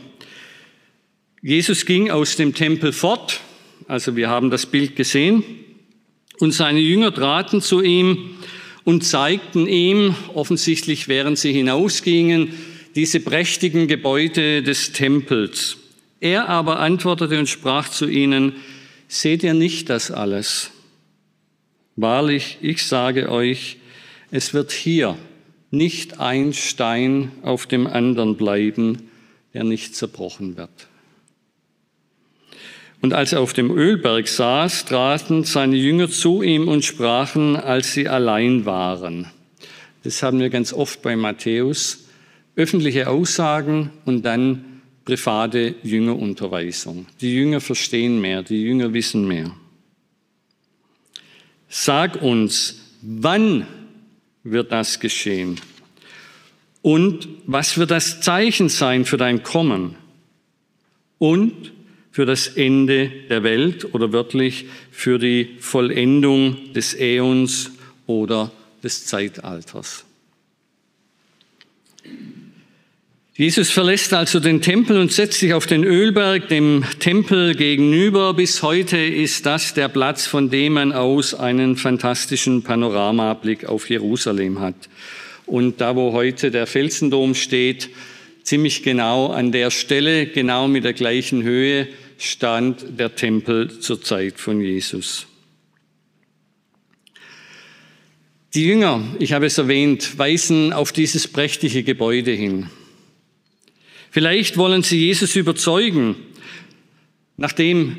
Jesus 1.43 1.85
ging 1.85 2.11
aus 2.11 2.37
dem 2.37 2.55
Tempel 2.55 2.93
fort, 2.93 3.41
also 3.87 4.17
wir 4.17 4.31
haben 4.31 4.51
das 4.51 4.67
Bild 4.67 4.97
gesehen, 4.97 5.45
und 6.39 6.53
seine 6.53 6.81
Jünger 6.81 7.13
traten 7.13 7.61
zu 7.61 7.83
ihm 7.83 8.31
und 8.85 9.05
zeigten 9.05 9.67
ihm, 9.67 10.15
offensichtlich 10.33 11.07
während 11.07 11.39
sie 11.39 11.53
hinausgingen, 11.53 12.55
diese 12.95 13.21
prächtigen 13.21 13.89
Gebäude 13.89 14.63
des 14.63 14.93
Tempels. 14.93 15.77
Er 16.21 16.49
aber 16.49 16.79
antwortete 16.79 17.39
und 17.39 17.49
sprach 17.49 17.89
zu 17.89 18.09
ihnen, 18.09 18.55
seht 19.09 19.43
ihr 19.43 19.55
nicht 19.55 19.91
das 19.91 20.11
alles? 20.11 20.71
Wahrlich, 21.97 22.59
ich 22.61 22.87
sage 22.87 23.31
euch, 23.31 23.79
es 24.31 24.55
wird 24.55 24.73
hier 24.73 25.17
nicht 25.71 26.21
ein 26.21 26.53
Stein 26.53 27.33
auf 27.43 27.67
dem 27.67 27.87
anderen 27.87 28.37
bleiben, 28.37 29.11
der 29.55 29.65
nicht 29.65 29.95
zerbrochen 29.95 30.57
wird. 30.57 30.89
Und 33.01 33.13
als 33.13 33.33
er 33.33 33.41
auf 33.41 33.53
dem 33.53 33.71
Ölberg 33.71 34.29
saß, 34.29 34.87
traten 34.87 35.45
seine 35.45 35.77
Jünger 35.77 36.09
zu 36.09 36.43
ihm 36.43 36.69
und 36.69 36.85
sprachen, 36.85 37.55
als 37.57 37.93
sie 37.93 38.09
allein 38.09 38.65
waren. 38.65 39.27
Das 40.05 40.23
haben 40.23 40.41
wir 40.41 40.49
ganz 40.49 40.73
oft 40.73 41.03
bei 41.03 41.15
Matthäus 41.15 42.04
öffentliche 42.57 43.09
Aussagen 43.09 43.91
und 44.05 44.25
dann 44.25 44.83
private 45.05 45.75
Jüngerunterweisung. 45.83 47.07
Die 47.21 47.35
Jünger 47.35 47.61
verstehen 47.61 48.21
mehr, 48.21 48.43
die 48.43 48.63
Jünger 48.63 48.93
wissen 48.93 49.27
mehr. 49.27 49.55
Sag 51.69 52.23
uns, 52.23 52.81
wann 53.03 53.67
wird 54.45 54.73
das 54.73 55.01
geschehen? 55.01 55.61
Und 56.83 57.29
was 57.47 57.79
wird 57.79 57.91
das 57.91 58.21
Zeichen 58.21 58.69
sein 58.69 59.05
für 59.05 59.17
dein 59.17 59.43
Kommen? 59.43 59.97
Und 61.19 61.73
für 62.11 62.27
das 62.27 62.47
Ende 62.47 63.11
der 63.29 63.43
Welt 63.43 63.93
oder 63.93 64.13
wörtlich 64.13 64.67
für 64.93 65.19
die 65.19 65.57
Vollendung 65.59 66.73
des 66.73 66.95
Äons 66.95 67.73
oder 68.07 68.53
des 68.85 69.07
Zeitalters. 69.07 70.05
Jesus 73.37 73.71
verlässt 73.71 74.13
also 74.13 74.39
den 74.39 74.63
Tempel 74.63 74.97
und 74.97 75.11
setzt 75.11 75.41
sich 75.41 75.55
auf 75.55 75.67
den 75.67 75.83
Ölberg, 75.83 76.47
dem 76.47 76.85
Tempel 77.01 77.57
gegenüber. 77.57 78.33
Bis 78.33 78.63
heute 78.63 78.97
ist 78.97 79.45
das 79.45 79.75
der 79.75 79.89
Platz, 79.89 80.25
von 80.25 80.51
dem 80.51 80.75
man 80.75 80.93
aus 80.93 81.35
einen 81.35 81.77
fantastischen 81.77 82.63
Panoramablick 82.63 83.65
auf 83.65 83.91
Jerusalem 83.91 84.61
hat. 84.61 84.77
Und 85.47 85.81
da, 85.81 85.97
wo 85.97 86.13
heute 86.13 86.53
der 86.53 86.69
Felsendom 86.69 87.35
steht, 87.35 87.91
ziemlich 88.45 88.85
genau 88.85 89.33
an 89.33 89.51
der 89.51 89.73
Stelle, 89.73 90.27
genau 90.27 90.69
mit 90.69 90.85
der 90.85 90.93
gleichen 90.93 91.43
Höhe, 91.43 91.89
stand 92.19 93.01
der 93.01 93.17
Tempel 93.17 93.81
zur 93.81 94.01
Zeit 94.01 94.39
von 94.39 94.61
Jesus. 94.61 95.27
Die 98.55 98.65
Jünger, 98.65 99.03
ich 99.19 99.33
habe 99.33 99.47
es 99.47 99.59
erwähnt, 99.59 100.17
weisen 100.19 100.73
auf 100.73 100.93
dieses 100.93 101.27
prächtige 101.27 101.83
Gebäude 101.83 102.31
hin. 102.31 102.71
Vielleicht 104.15 104.57
wollen 104.59 104.85
sie 104.85 105.07
Jesus 105.07 105.35
überzeugen, 105.35 106.15
nachdem 107.37 107.97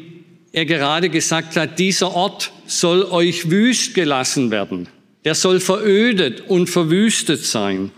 er 0.53 0.65
gerade 0.65 1.09
gesagt 1.09 1.57
hat, 1.57 1.77
dieser 1.77 2.15
Ort 2.15 2.53
soll 2.67 3.03
euch 3.03 3.51
wüst 3.51 3.93
gelassen 3.95 4.49
werden. 4.49 4.87
Der 5.25 5.35
soll 5.35 5.59
verödet 5.59 6.39
und 6.47 6.67
verwüstet 6.69 7.43
sein. 7.43 7.91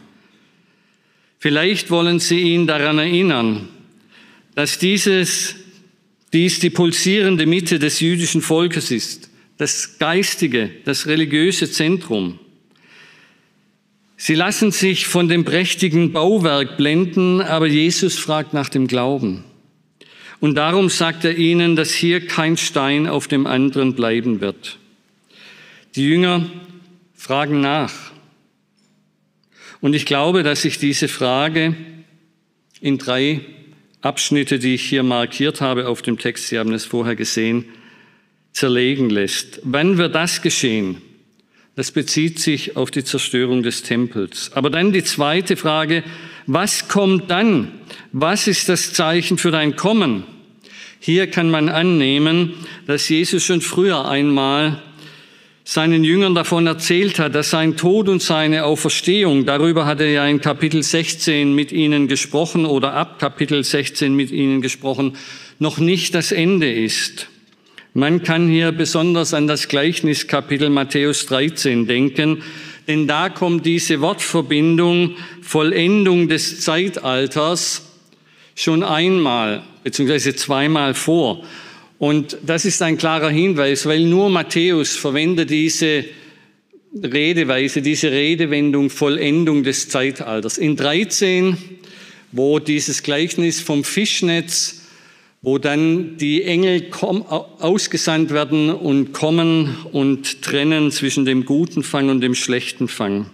Vielleicht 1.37 1.91
wollen 1.91 2.19
sie 2.19 2.39
ihn 2.39 2.65
daran 2.65 2.97
erinnern, 2.97 3.69
dass 4.55 4.79
dieses, 4.79 5.53
dies 6.33 6.59
die 6.59 6.71
pulsierende 6.71 7.45
Mitte 7.45 7.77
des 7.77 7.99
jüdischen 7.99 8.41
Volkes 8.41 8.89
ist, 8.89 9.29
das 9.59 9.99
geistige, 9.99 10.71
das 10.85 11.05
religiöse 11.05 11.69
Zentrum. 11.69 12.39
Sie 14.19 14.33
lassen 14.33 14.71
sich 14.71 15.05
von 15.05 15.27
dem 15.27 15.45
prächtigen 15.45 16.11
Bauwerk 16.11 16.75
blenden, 16.75 17.39
aber 17.39 17.67
Jesus 17.67 18.17
fragt 18.17 18.51
nach 18.51 18.67
dem 18.67 18.87
Glauben. 18.87 19.43
Und 20.39 20.55
darum 20.55 20.89
sagt 20.89 21.23
er 21.23 21.37
ihnen, 21.37 21.75
dass 21.75 21.93
hier 21.93 22.25
kein 22.25 22.57
Stein 22.57 23.07
auf 23.07 23.27
dem 23.27 23.45
anderen 23.45 23.93
bleiben 23.93 24.41
wird. 24.41 24.79
Die 25.95 26.07
Jünger 26.07 26.49
fragen 27.15 27.61
nach. 27.61 27.93
Und 29.81 29.93
ich 29.93 30.07
glaube, 30.07 30.41
dass 30.41 30.63
sich 30.63 30.79
diese 30.79 31.07
Frage 31.07 31.75
in 32.81 32.97
drei 32.97 33.41
Abschnitte, 34.01 34.57
die 34.57 34.75
ich 34.75 34.83
hier 34.83 35.03
markiert 35.03 35.61
habe 35.61 35.87
auf 35.87 36.01
dem 36.01 36.17
Text, 36.17 36.47
Sie 36.47 36.57
haben 36.57 36.73
es 36.73 36.85
vorher 36.85 37.15
gesehen, 37.15 37.65
zerlegen 38.51 39.11
lässt. 39.11 39.59
Wann 39.63 39.97
wird 39.97 40.15
das 40.15 40.41
geschehen? 40.41 41.01
Das 41.77 41.91
bezieht 41.91 42.39
sich 42.39 42.75
auf 42.75 42.89
die 42.89 43.03
Zerstörung 43.03 43.61
des 43.61 43.83
Tempels. 43.83 44.49
Aber 44.55 44.71
dann 44.71 44.91
die 44.93 45.03
zweite 45.03 45.55
Frage, 45.55 46.03
was 46.47 46.87
kommt 46.87 47.29
dann? 47.29 47.71
Was 48.11 48.47
ist 48.47 48.67
das 48.67 48.93
Zeichen 48.93 49.37
für 49.37 49.51
dein 49.51 49.75
Kommen? 49.75 50.23
Hier 50.99 51.27
kann 51.27 51.51
man 51.51 51.69
annehmen, 51.69 52.53
dass 52.87 53.07
Jesus 53.07 53.43
schon 53.43 53.61
früher 53.61 54.09
einmal 54.09 54.81
seinen 55.65 56.03
Jüngern 56.03 56.33
davon 56.33 56.65
erzählt 56.65 57.19
hat, 57.19 57.35
dass 57.35 57.51
sein 57.51 57.77
Tod 57.77 58.09
und 58.09 58.23
seine 58.23 58.63
Auferstehung, 58.65 59.45
darüber 59.45 59.85
hat 59.85 59.99
er 59.99 60.09
ja 60.09 60.25
in 60.25 60.41
Kapitel 60.41 60.81
16 60.81 61.53
mit 61.53 61.71
ihnen 61.71 62.07
gesprochen 62.07 62.65
oder 62.65 62.93
ab 62.93 63.19
Kapitel 63.19 63.63
16 63.63 64.15
mit 64.15 64.31
ihnen 64.31 64.63
gesprochen, 64.63 65.15
noch 65.59 65.77
nicht 65.77 66.15
das 66.15 66.31
Ende 66.31 66.73
ist. 66.73 67.27
Man 67.93 68.23
kann 68.23 68.47
hier 68.47 68.71
besonders 68.71 69.33
an 69.33 69.47
das 69.47 69.67
Gleichniskapitel 69.67 70.69
Matthäus 70.69 71.25
13 71.25 71.87
denken, 71.87 72.43
denn 72.87 73.07
da 73.07 73.29
kommt 73.29 73.65
diese 73.65 74.01
Wortverbindung 74.01 75.15
Vollendung 75.41 76.27
des 76.27 76.61
Zeitalters 76.61 77.83
schon 78.55 78.83
einmal 78.83 79.63
bzw. 79.83 80.33
zweimal 80.35 80.93
vor. 80.93 81.43
Und 81.99 82.37
das 82.45 82.65
ist 82.65 82.81
ein 82.81 82.97
klarer 82.97 83.29
Hinweis, 83.29 83.85
weil 83.85 84.01
nur 84.01 84.29
Matthäus 84.29 84.95
verwendet 84.95 85.49
diese 85.49 86.05
Redeweise, 87.03 87.81
diese 87.81 88.11
Redewendung 88.11 88.89
Vollendung 88.89 89.63
des 89.63 89.89
Zeitalters. 89.89 90.57
In 90.57 90.75
13, 90.75 91.57
wo 92.31 92.59
dieses 92.59 93.03
Gleichnis 93.03 93.61
vom 93.61 93.83
Fischnetz 93.83 94.86
wo 95.41 95.57
dann 95.57 96.17
die 96.17 96.43
Engel 96.43 96.89
ausgesandt 96.91 98.31
werden 98.31 98.69
und 98.69 99.13
kommen 99.13 99.77
und 99.91 100.41
trennen 100.41 100.91
zwischen 100.91 101.25
dem 101.25 101.45
guten 101.45 101.83
Fang 101.83 102.09
und 102.09 102.21
dem 102.21 102.35
schlechten 102.35 102.87
Fang. 102.87 103.29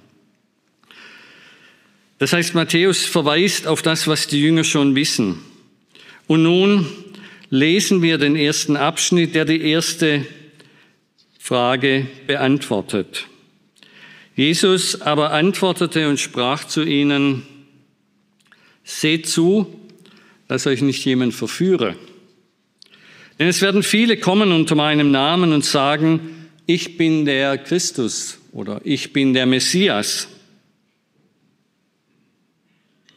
Das 2.19 2.33
heißt, 2.33 2.55
Matthäus 2.55 3.05
verweist 3.05 3.67
auf 3.67 3.81
das, 3.81 4.07
was 4.07 4.27
die 4.27 4.41
Jünger 4.41 4.63
schon 4.63 4.95
wissen. 4.95 5.39
Und 6.27 6.43
nun 6.43 6.87
lesen 7.49 8.01
wir 8.01 8.17
den 8.17 8.35
ersten 8.35 8.77
Abschnitt, 8.77 9.35
der 9.35 9.45
die 9.45 9.61
erste 9.61 10.25
Frage 11.39 12.07
beantwortet. 12.27 13.27
Jesus 14.35 15.01
aber 15.01 15.31
antwortete 15.31 16.07
und 16.09 16.19
sprach 16.19 16.63
zu 16.63 16.83
ihnen, 16.83 17.43
seht 18.83 19.27
zu, 19.27 19.79
dass 20.53 20.67
euch 20.67 20.83
nicht 20.83 21.03
jemand 21.03 21.33
verführe. 21.33 21.95
Denn 23.39 23.47
es 23.47 23.63
werden 23.63 23.81
viele 23.81 24.17
kommen 24.17 24.51
unter 24.51 24.75
meinem 24.75 25.09
Namen 25.09 25.51
und 25.51 25.65
sagen, 25.65 26.19
ich 26.67 26.95
bin 26.95 27.25
der 27.25 27.57
Christus 27.57 28.37
oder 28.51 28.79
ich 28.83 29.13
bin 29.13 29.33
der 29.33 29.47
Messias. 29.47 30.27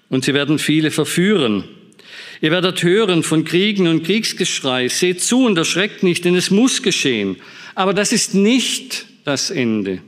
Und 0.09 0.25
sie 0.25 0.33
werden 0.33 0.59
viele 0.59 0.91
verführen. 0.91 1.65
Ihr 2.41 2.53
werdet 2.53 2.83
hören 2.83 3.23
von 3.23 3.45
Kriegen 3.45 3.87
und 3.87 4.05
Kriegsgeschrei. 4.05 4.89
Seht 4.89 5.21
zu 5.21 5.45
und 5.45 5.59
erschreckt 5.59 6.03
nicht, 6.03 6.25
denn 6.25 6.37
es 6.37 6.51
muss 6.51 6.83
geschehen. 6.83 7.37
Aber 7.75 7.93
das 7.93 8.13
ist 8.13 8.33
nicht 8.33 9.05
das 9.25 9.51
Ende. 9.51 10.01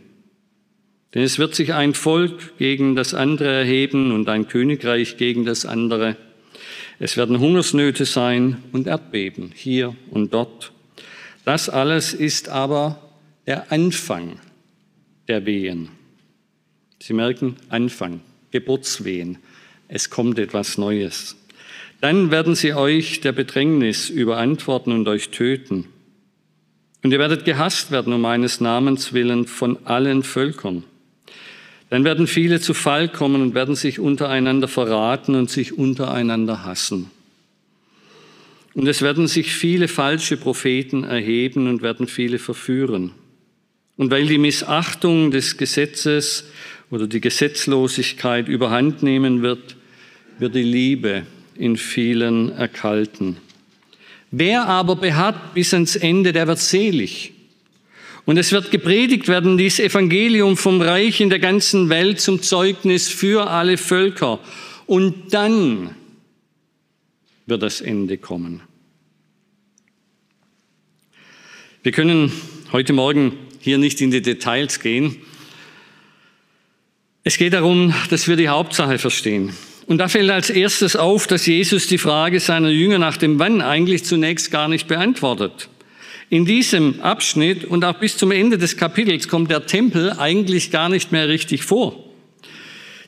Denn 1.12 1.24
es 1.24 1.38
wird 1.38 1.54
sich 1.54 1.74
ein 1.74 1.92
Volk 1.92 2.56
gegen 2.56 2.96
das 2.96 3.12
andere 3.12 3.50
erheben 3.50 4.12
und 4.12 4.30
ein 4.30 4.48
Königreich 4.48 5.18
gegen 5.18 5.44
das 5.44 5.66
andere. 5.66 6.16
Es 7.00 7.16
werden 7.16 7.38
Hungersnöte 7.38 8.04
sein 8.04 8.62
und 8.72 8.86
Erdbeben 8.86 9.52
hier 9.54 9.94
und 10.10 10.34
dort. 10.34 10.72
Das 11.44 11.68
alles 11.68 12.12
ist 12.12 12.48
aber 12.48 13.00
der 13.46 13.70
Anfang 13.70 14.40
der 15.28 15.46
Wehen. 15.46 15.90
Sie 17.00 17.12
merken, 17.12 17.56
Anfang, 17.68 18.20
Geburtswehen. 18.50 19.38
Es 19.86 20.10
kommt 20.10 20.38
etwas 20.38 20.76
Neues. 20.76 21.36
Dann 22.00 22.30
werden 22.30 22.54
sie 22.54 22.74
euch 22.74 23.20
der 23.20 23.32
Bedrängnis 23.32 24.10
überantworten 24.10 24.92
und 24.92 25.06
euch 25.08 25.30
töten. 25.30 25.86
Und 27.04 27.12
ihr 27.12 27.18
werdet 27.18 27.44
gehasst 27.44 27.92
werden 27.92 28.12
um 28.12 28.20
meines 28.20 28.60
Namens 28.60 29.12
willen 29.12 29.46
von 29.46 29.86
allen 29.86 30.24
Völkern. 30.24 30.84
Dann 31.90 32.04
werden 32.04 32.26
viele 32.26 32.60
zu 32.60 32.74
Fall 32.74 33.08
kommen 33.08 33.40
und 33.40 33.54
werden 33.54 33.74
sich 33.74 33.98
untereinander 33.98 34.68
verraten 34.68 35.34
und 35.34 35.50
sich 35.50 35.76
untereinander 35.76 36.64
hassen. 36.64 37.10
Und 38.74 38.86
es 38.86 39.02
werden 39.02 39.26
sich 39.26 39.52
viele 39.52 39.88
falsche 39.88 40.36
Propheten 40.36 41.04
erheben 41.04 41.66
und 41.66 41.82
werden 41.82 42.06
viele 42.06 42.38
verführen. 42.38 43.12
Und 43.96 44.10
weil 44.10 44.26
die 44.26 44.38
Missachtung 44.38 45.30
des 45.30 45.56
Gesetzes 45.56 46.44
oder 46.90 47.06
die 47.06 47.20
Gesetzlosigkeit 47.20 48.48
überhand 48.48 49.02
nehmen 49.02 49.42
wird, 49.42 49.76
wird 50.38 50.54
die 50.54 50.62
Liebe 50.62 51.26
in 51.56 51.76
vielen 51.76 52.50
erkalten. 52.50 53.38
Wer 54.30 54.66
aber 54.66 54.94
beharrt 54.94 55.54
bis 55.54 55.74
ans 55.74 55.96
Ende, 55.96 56.32
der 56.32 56.46
wird 56.46 56.58
selig. 56.58 57.32
Und 58.28 58.36
es 58.36 58.52
wird 58.52 58.70
gepredigt 58.70 59.26
werden, 59.26 59.56
dieses 59.56 59.80
Evangelium 59.80 60.58
vom 60.58 60.82
Reich 60.82 61.22
in 61.22 61.30
der 61.30 61.38
ganzen 61.38 61.88
Welt 61.88 62.20
zum 62.20 62.42
Zeugnis 62.42 63.08
für 63.08 63.48
alle 63.48 63.78
Völker. 63.78 64.38
Und 64.84 65.32
dann 65.32 65.94
wird 67.46 67.62
das 67.62 67.80
Ende 67.80 68.18
kommen. 68.18 68.60
Wir 71.82 71.92
können 71.92 72.30
heute 72.70 72.92
Morgen 72.92 73.32
hier 73.60 73.78
nicht 73.78 73.98
in 74.02 74.10
die 74.10 74.20
Details 74.20 74.80
gehen. 74.80 75.16
Es 77.24 77.38
geht 77.38 77.54
darum, 77.54 77.94
dass 78.10 78.28
wir 78.28 78.36
die 78.36 78.50
Hauptsache 78.50 78.98
verstehen. 78.98 79.54
Und 79.86 79.96
da 79.96 80.08
fällt 80.08 80.28
als 80.28 80.50
erstes 80.50 80.96
auf, 80.96 81.26
dass 81.26 81.46
Jesus 81.46 81.86
die 81.86 81.96
Frage 81.96 82.40
seiner 82.40 82.68
Jünger 82.68 82.98
nach 82.98 83.16
dem 83.16 83.38
Wann 83.38 83.62
eigentlich 83.62 84.04
zunächst 84.04 84.50
gar 84.50 84.68
nicht 84.68 84.86
beantwortet. 84.86 85.70
In 86.30 86.44
diesem 86.44 87.00
Abschnitt 87.00 87.64
und 87.64 87.84
auch 87.84 87.98
bis 87.98 88.16
zum 88.18 88.30
Ende 88.30 88.58
des 88.58 88.76
Kapitels 88.76 89.28
kommt 89.28 89.50
der 89.50 89.66
Tempel 89.66 90.12
eigentlich 90.12 90.70
gar 90.70 90.88
nicht 90.88 91.10
mehr 91.10 91.28
richtig 91.28 91.62
vor. 91.62 92.04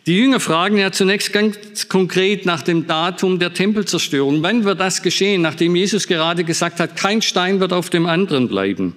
Die 0.06 0.16
Jünger 0.16 0.40
fragen 0.40 0.78
ja 0.78 0.90
zunächst 0.90 1.32
ganz 1.32 1.88
konkret 1.88 2.46
nach 2.46 2.62
dem 2.62 2.86
Datum 2.86 3.38
der 3.38 3.52
Tempelzerstörung. 3.52 4.42
Wann 4.42 4.64
wird 4.64 4.80
das 4.80 5.02
geschehen, 5.02 5.42
nachdem 5.42 5.76
Jesus 5.76 6.06
gerade 6.06 6.44
gesagt 6.44 6.80
hat, 6.80 6.96
kein 6.96 7.20
Stein 7.20 7.60
wird 7.60 7.74
auf 7.74 7.90
dem 7.90 8.06
anderen 8.06 8.48
bleiben? 8.48 8.96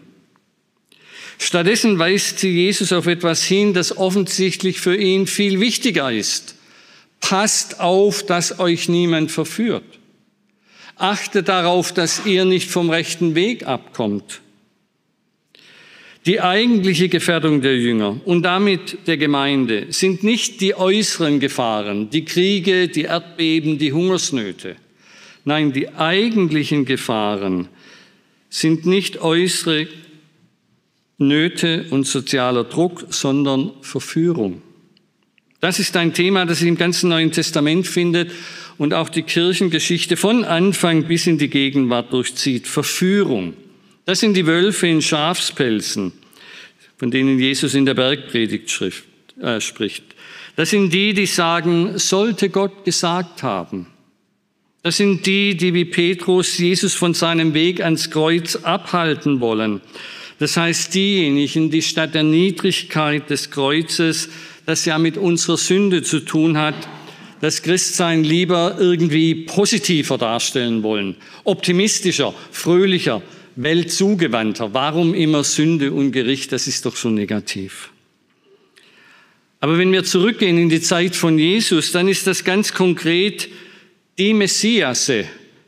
Stattdessen 1.38 2.00
weist 2.00 2.40
sie 2.40 2.52
Jesus 2.52 2.94
auf 2.94 3.08
etwas 3.08 3.44
hin, 3.44 3.74
das 3.74 3.98
offensichtlich 3.98 4.80
für 4.80 4.96
ihn 4.96 5.28
viel 5.28 5.60
wichtiger 5.60 6.10
ist. 6.10 6.56
Passt 7.20 7.82
auf, 7.82 8.26
dass 8.26 8.60
euch 8.60 8.88
niemand 8.88 9.32
verführt. 9.32 9.84
Achtet 10.96 11.48
darauf, 11.48 11.92
dass 11.94 12.26
ihr 12.26 12.46
nicht 12.46 12.70
vom 12.70 12.90
rechten 12.90 13.36
Weg 13.36 13.66
abkommt. 13.66 14.42
Die 16.26 16.40
eigentliche 16.40 17.10
Gefährdung 17.10 17.62
der 17.62 17.78
Jünger 17.78 18.22
und 18.24 18.44
damit 18.44 19.08
der 19.08 19.18
Gemeinde 19.18 19.88
sind 19.90 20.24
nicht 20.24 20.62
die 20.62 20.74
äußeren 20.74 21.42
Gefahren, 21.42 22.10
die 22.10 22.24
Kriege, 22.24 22.88
die 22.88 23.04
Erdbeben, 23.04 23.78
die 23.78 23.92
Hungersnöte. 23.92 24.78
Nein, 25.44 25.74
die 25.74 25.90
eigentlichen 25.90 26.86
Gefahren 26.86 27.68
sind 28.50 28.86
nicht 28.86 29.22
äußere 29.22 29.88
Nöte 31.18 31.88
und 31.90 32.08
sozialer 32.08 32.64
Druck, 32.64 33.08
sondern 33.10 33.72
Verführung. 33.82 34.62
Das 35.64 35.80
ist 35.80 35.96
ein 35.96 36.14
Thema, 36.14 36.46
das 36.46 36.60
sich 36.60 36.68
im 36.68 36.76
ganzen 36.76 37.08
Neuen 37.08 37.32
Testament 37.32 37.88
findet 37.88 38.30
und 38.78 38.94
auch 38.94 39.08
die 39.08 39.22
Kirchengeschichte 39.24 40.18
von 40.18 40.44
Anfang 40.44 41.06
bis 41.06 41.26
in 41.26 41.38
die 41.38 41.48
Gegenwart 41.48 42.12
durchzieht. 42.12 42.68
Verführung. 42.68 43.54
Das 44.04 44.20
sind 44.20 44.36
die 44.36 44.46
Wölfe 44.46 44.88
in 44.88 45.02
Schafspelzen, 45.02 46.12
von 46.98 47.12
denen 47.12 47.40
Jesus 47.40 47.76
in 47.76 47.86
der 47.86 47.94
Bergpredigt 47.94 48.78
äh, 49.42 49.62
spricht. 49.62 50.04
Das 50.58 50.72
sind 50.72 50.94
die, 50.94 51.14
die 51.14 51.28
sagen, 51.28 51.98
sollte 51.98 52.50
Gott 52.50 52.84
gesagt 52.84 53.42
haben. 53.42 53.88
Das 54.82 54.98
sind 54.98 55.26
die, 55.26 55.56
die 55.56 55.74
wie 55.74 55.86
Petrus 55.86 56.58
Jesus 56.58 56.94
von 56.94 57.14
seinem 57.14 57.54
Weg 57.54 57.82
ans 57.82 58.12
Kreuz 58.12 58.58
abhalten 58.58 59.40
wollen. 59.40 59.80
Das 60.40 60.58
heißt 60.58 60.94
diejenigen, 60.94 61.72
die 61.72 61.82
statt 61.82 62.16
der 62.16 62.24
Niedrigkeit 62.24 63.30
des 63.30 63.50
Kreuzes 63.50 64.28
das 64.66 64.86
ja 64.86 64.98
mit 64.98 65.18
unserer 65.18 65.58
Sünde 65.58 66.04
zu 66.04 66.20
tun 66.20 66.58
hat, 66.58 66.76
das 67.42 67.62
Christsein 67.62 68.24
lieber 68.24 68.78
irgendwie 68.80 69.36
positiver 69.36 70.18
darstellen 70.18 70.82
wollen, 70.84 71.16
optimistischer, 71.44 72.34
fröhlicher, 72.52 73.22
weltzugewandter. 73.56 74.74
Warum 74.74 75.14
immer 75.14 75.44
Sünde 75.44 75.92
und 75.92 76.12
Gericht? 76.14 76.52
Das 76.54 76.68
ist 76.68 76.86
doch 76.86 76.96
so 76.96 77.10
negativ. 77.10 77.90
Aber 79.60 79.78
wenn 79.78 79.92
wir 79.92 80.04
zurückgehen 80.04 80.58
in 80.58 80.70
die 80.70 80.82
Zeit 80.82 81.16
von 81.16 81.38
Jesus, 81.38 81.92
dann 81.92 82.08
ist 82.08 82.28
das 82.28 82.44
ganz 82.44 82.74
konkret 82.74 83.50
die 84.18 84.34
Messiasse, 84.34 85.26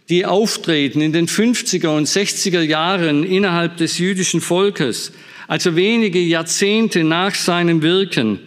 die 0.10 0.26
auftreten 0.26 1.02
in 1.02 1.14
den 1.14 1.28
50er 1.28 1.90
und 1.90 2.08
60er 2.08 2.62
Jahren 2.62 3.24
innerhalb 3.24 3.78
des 3.78 3.98
jüdischen 3.98 4.40
Volkes 4.42 5.12
also 5.48 5.76
wenige 5.76 6.20
Jahrzehnte 6.20 7.04
nach 7.04 7.36
seinem 7.36 7.82
Wirken, 7.82 8.40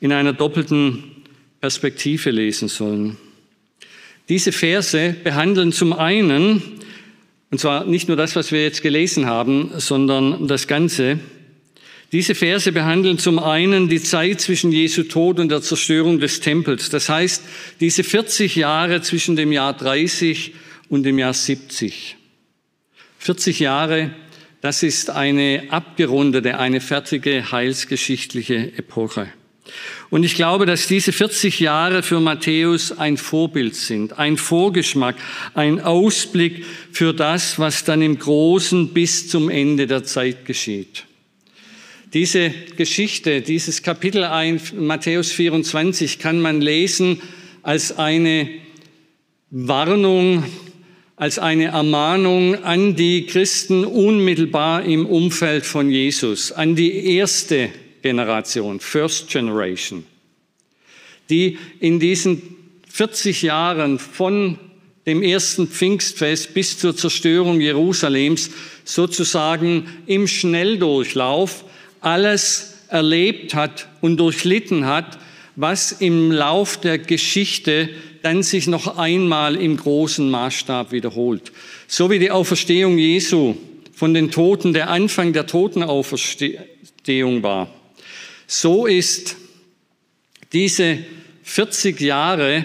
in 0.00 0.12
einer 0.12 0.32
doppelten 0.32 1.02
Perspektive 1.60 2.30
lesen 2.30 2.68
sollen. 2.68 3.16
Diese 4.28 4.52
Verse 4.52 5.16
behandeln 5.24 5.72
zum 5.72 5.92
einen, 5.92 6.62
und 7.50 7.58
zwar 7.58 7.86
nicht 7.86 8.06
nur 8.06 8.16
das, 8.16 8.36
was 8.36 8.52
wir 8.52 8.62
jetzt 8.62 8.82
gelesen 8.82 9.26
haben, 9.26 9.70
sondern 9.78 10.46
das 10.46 10.68
Ganze, 10.68 11.18
diese 12.12 12.34
Verse 12.34 12.72
behandeln 12.72 13.18
zum 13.18 13.38
einen 13.38 13.88
die 13.88 14.02
Zeit 14.02 14.40
zwischen 14.40 14.72
Jesu 14.72 15.02
Tod 15.02 15.38
und 15.38 15.50
der 15.50 15.60
Zerstörung 15.60 16.18
des 16.18 16.40
Tempels. 16.40 16.88
Das 16.88 17.08
heißt, 17.08 17.42
diese 17.80 18.02
40 18.02 18.56
Jahre 18.56 19.02
zwischen 19.02 19.36
dem 19.36 19.52
Jahr 19.52 19.76
30 19.76 20.54
und 20.88 21.02
dem 21.02 21.18
Jahr 21.18 21.34
70. 21.34 22.16
40 23.18 23.60
Jahre, 23.60 24.10
das 24.62 24.82
ist 24.82 25.10
eine 25.10 25.64
abgerundete, 25.68 26.58
eine 26.58 26.80
fertige 26.80 27.52
heilsgeschichtliche 27.52 28.72
Epoche. 28.76 29.28
Und 30.08 30.24
ich 30.24 30.34
glaube, 30.34 30.64
dass 30.64 30.86
diese 30.86 31.12
40 31.12 31.60
Jahre 31.60 32.02
für 32.02 32.20
Matthäus 32.20 32.96
ein 32.96 33.18
Vorbild 33.18 33.74
sind, 33.74 34.18
ein 34.18 34.38
Vorgeschmack, 34.38 35.16
ein 35.52 35.80
Ausblick 35.80 36.64
für 36.90 37.12
das, 37.12 37.58
was 37.58 37.84
dann 37.84 38.00
im 38.00 38.18
Großen 38.18 38.94
bis 38.94 39.28
zum 39.28 39.50
Ende 39.50 39.86
der 39.86 40.04
Zeit 40.04 40.46
geschieht. 40.46 41.04
Diese 42.14 42.48
Geschichte, 42.78 43.42
dieses 43.42 43.82
Kapitel 43.82 44.24
1, 44.24 44.72
Matthäus 44.72 45.30
24 45.30 46.18
kann 46.18 46.40
man 46.40 46.62
lesen 46.62 47.20
als 47.62 47.98
eine 47.98 48.48
Warnung, 49.50 50.42
als 51.16 51.38
eine 51.38 51.66
Ermahnung 51.66 52.64
an 52.64 52.96
die 52.96 53.26
Christen 53.26 53.84
unmittelbar 53.84 54.84
im 54.84 55.04
Umfeld 55.04 55.66
von 55.66 55.90
Jesus, 55.90 56.50
an 56.50 56.76
die 56.76 57.16
erste 57.16 57.68
Generation, 58.00 58.80
First 58.80 59.28
Generation, 59.28 60.06
die 61.28 61.58
in 61.78 62.00
diesen 62.00 62.40
40 62.88 63.42
Jahren 63.42 63.98
von 63.98 64.58
dem 65.04 65.22
ersten 65.22 65.68
Pfingstfest 65.68 66.54
bis 66.54 66.78
zur 66.78 66.96
Zerstörung 66.96 67.60
Jerusalems 67.60 68.50
sozusagen 68.84 69.86
im 70.06 70.26
Schnelldurchlauf 70.26 71.64
alles 72.00 72.74
erlebt 72.88 73.54
hat 73.54 73.88
und 74.00 74.18
durchlitten 74.18 74.86
hat, 74.86 75.18
was 75.56 75.92
im 75.92 76.30
Lauf 76.30 76.80
der 76.80 76.98
Geschichte 76.98 77.88
dann 78.22 78.42
sich 78.42 78.66
noch 78.66 78.96
einmal 78.96 79.56
im 79.56 79.76
großen 79.76 80.30
Maßstab 80.30 80.92
wiederholt. 80.92 81.52
So 81.86 82.10
wie 82.10 82.18
die 82.18 82.30
Auferstehung 82.30 82.98
Jesu 82.98 83.56
von 83.92 84.14
den 84.14 84.30
Toten 84.30 84.72
der 84.72 84.90
Anfang 84.90 85.32
der 85.32 85.46
Totenauferstehung 85.46 87.42
war. 87.42 87.68
So 88.46 88.86
ist 88.86 89.36
diese 90.52 90.98
40 91.42 92.00
Jahre 92.00 92.64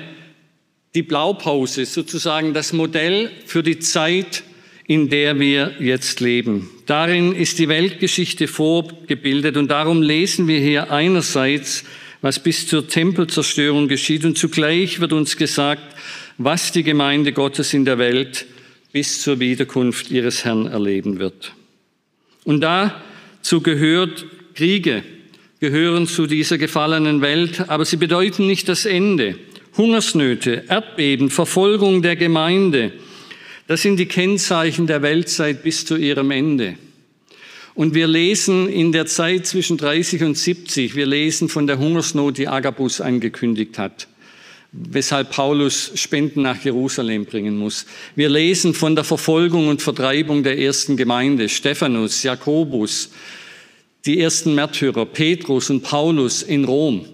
die 0.95 1.03
Blaupause, 1.03 1.85
sozusagen 1.85 2.53
das 2.53 2.73
Modell 2.73 3.31
für 3.45 3.63
die 3.63 3.79
Zeit, 3.79 4.43
in 4.85 5.09
der 5.09 5.39
wir 5.39 5.73
jetzt 5.79 6.19
leben. 6.19 6.69
Darin 6.85 7.33
ist 7.33 7.59
die 7.59 7.69
Weltgeschichte 7.69 8.47
vorgebildet 8.47 9.55
und 9.55 9.69
darum 9.69 10.01
lesen 10.01 10.47
wir 10.47 10.59
hier 10.59 10.91
einerseits, 10.91 11.85
was 12.21 12.39
bis 12.39 12.67
zur 12.67 12.87
Tempelzerstörung 12.87 13.87
geschieht 13.87 14.25
und 14.25 14.37
zugleich 14.37 14.99
wird 14.99 15.13
uns 15.13 15.37
gesagt, 15.37 15.95
was 16.37 16.71
die 16.71 16.83
Gemeinde 16.83 17.31
Gottes 17.31 17.73
in 17.73 17.85
der 17.85 17.97
Welt 17.97 18.45
bis 18.91 19.21
zur 19.21 19.39
Wiederkunft 19.39 20.11
ihres 20.11 20.45
Herrn 20.45 20.67
erleben 20.67 21.19
wird. 21.19 21.53
Und 22.43 22.61
dazu 22.61 23.61
gehört 23.61 24.25
Kriege, 24.53 25.03
gehören 25.59 26.07
zu 26.07 26.27
dieser 26.27 26.57
gefallenen 26.57 27.21
Welt, 27.21 27.69
aber 27.69 27.85
sie 27.85 27.97
bedeuten 27.97 28.45
nicht 28.45 28.67
das 28.67 28.85
Ende. 28.85 29.35
Hungersnöte, 29.77 30.65
Erdbeben, 30.67 31.29
Verfolgung 31.29 32.01
der 32.01 32.15
Gemeinde, 32.15 32.91
das 33.73 33.81
sind 33.81 33.97
die 33.97 34.05
Kennzeichen 34.05 34.85
der 34.85 35.01
Weltzeit 35.01 35.63
bis 35.63 35.83
zu 35.83 35.95
ihrem 35.95 36.29
Ende. 36.29 36.75
Und 37.73 37.95
wir 37.95 38.05
lesen 38.05 38.69
in 38.69 38.91
der 38.91 39.07
Zeit 39.07 39.47
zwischen 39.47 39.77
30 39.77 40.21
und 40.21 40.37
70, 40.37 40.93
wir 40.93 41.07
lesen 41.07 41.49
von 41.49 41.65
der 41.65 41.79
Hungersnot, 41.79 42.37
die 42.37 42.47
Agabus 42.47 43.01
angekündigt 43.01 43.79
hat, 43.79 44.07
weshalb 44.73 45.31
Paulus 45.31 45.91
Spenden 45.95 46.43
nach 46.43 46.63
Jerusalem 46.63 47.25
bringen 47.25 47.57
muss. 47.57 47.87
Wir 48.15 48.29
lesen 48.29 48.75
von 48.75 48.93
der 48.93 49.05
Verfolgung 49.05 49.67
und 49.67 49.81
Vertreibung 49.81 50.43
der 50.43 50.59
ersten 50.59 50.95
Gemeinde, 50.95 51.49
Stephanus, 51.49 52.21
Jakobus, 52.21 53.09
die 54.05 54.19
ersten 54.19 54.53
Märtyrer, 54.53 55.07
Petrus 55.07 55.71
und 55.71 55.81
Paulus 55.81 56.43
in 56.43 56.65
Rom. 56.65 57.07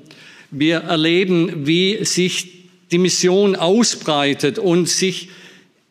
Wir 0.51 0.79
erleben, 0.79 1.65
wie 1.65 2.03
sich 2.03 2.67
die 2.91 2.97
Mission 2.97 3.55
ausbreitet 3.55 4.59
und 4.59 4.89
sich 4.89 5.29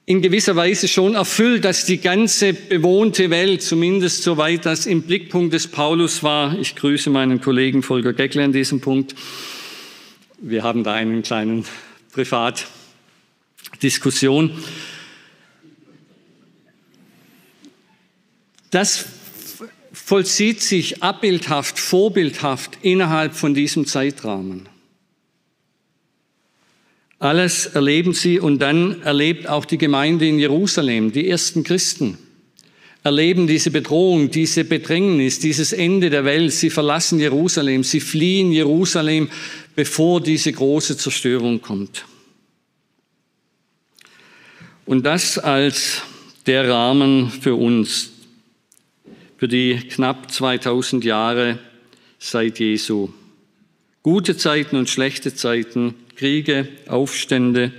in 0.08 0.22
gewisser 0.22 0.56
Weise 0.56 0.88
schon 0.88 1.14
erfüllt, 1.16 1.66
dass 1.66 1.84
die 1.84 1.98
ganze 1.98 2.54
bewohnte 2.54 3.28
Welt, 3.28 3.62
zumindest 3.62 4.22
soweit 4.22 4.64
das 4.64 4.86
im 4.86 5.02
Blickpunkt 5.02 5.52
des 5.52 5.66
Paulus 5.66 6.22
war, 6.22 6.58
ich 6.58 6.74
grüße 6.76 7.10
meinen 7.10 7.42
Kollegen 7.42 7.82
Volker 7.82 8.14
Geckle 8.14 8.42
an 8.42 8.52
diesem 8.52 8.80
Punkt, 8.80 9.14
wir 10.40 10.62
haben 10.62 10.82
da 10.82 10.94
einen 10.94 11.22
kleinen 11.22 11.66
Privatdiskussion. 12.12 14.52
Das 18.70 19.04
vollzieht 19.92 20.62
sich 20.62 21.02
abbildhaft, 21.02 21.78
vorbildhaft 21.78 22.78
innerhalb 22.80 23.34
von 23.34 23.52
diesem 23.52 23.84
Zeitrahmen. 23.84 24.70
Alles 27.18 27.66
erleben 27.66 28.14
sie 28.14 28.38
und 28.38 28.60
dann 28.60 29.02
erlebt 29.02 29.48
auch 29.48 29.64
die 29.64 29.78
Gemeinde 29.78 30.28
in 30.28 30.38
Jerusalem, 30.38 31.10
die 31.10 31.28
ersten 31.28 31.64
Christen, 31.64 32.16
erleben 33.02 33.48
diese 33.48 33.70
Bedrohung, 33.72 34.30
diese 34.30 34.64
Bedrängnis, 34.64 35.40
dieses 35.40 35.72
Ende 35.72 36.10
der 36.10 36.24
Welt. 36.24 36.52
Sie 36.52 36.70
verlassen 36.70 37.18
Jerusalem, 37.18 37.82
sie 37.82 38.00
fliehen 38.00 38.52
Jerusalem, 38.52 39.28
bevor 39.74 40.20
diese 40.20 40.52
große 40.52 40.96
Zerstörung 40.96 41.60
kommt. 41.60 42.04
Und 44.86 45.04
das 45.04 45.38
als 45.38 46.02
der 46.46 46.68
Rahmen 46.68 47.30
für 47.30 47.54
uns, 47.54 48.10
für 49.36 49.48
die 49.48 49.76
knapp 49.76 50.30
2000 50.30 51.04
Jahre 51.04 51.58
seit 52.18 52.58
Jesu. 52.58 53.10
Gute 54.02 54.36
Zeiten 54.36 54.76
und 54.76 54.88
schlechte 54.88 55.34
Zeiten, 55.34 55.94
Kriege, 56.18 56.66
Aufstände 56.88 57.70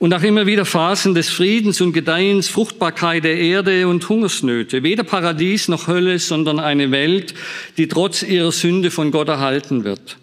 und 0.00 0.12
auch 0.12 0.22
immer 0.24 0.46
wieder 0.46 0.64
Phasen 0.64 1.14
des 1.14 1.28
Friedens 1.28 1.80
und 1.80 1.92
Gedeihens, 1.92 2.48
Fruchtbarkeit 2.48 3.22
der 3.22 3.38
Erde 3.38 3.86
und 3.86 4.08
Hungersnöte. 4.08 4.82
Weder 4.82 5.04
Paradies 5.04 5.68
noch 5.68 5.86
Hölle, 5.86 6.18
sondern 6.18 6.58
eine 6.58 6.90
Welt, 6.90 7.34
die 7.76 7.86
trotz 7.86 8.24
ihrer 8.24 8.50
Sünde 8.50 8.90
von 8.90 9.12
Gott 9.12 9.28
erhalten 9.28 9.84
wird. 9.84 10.16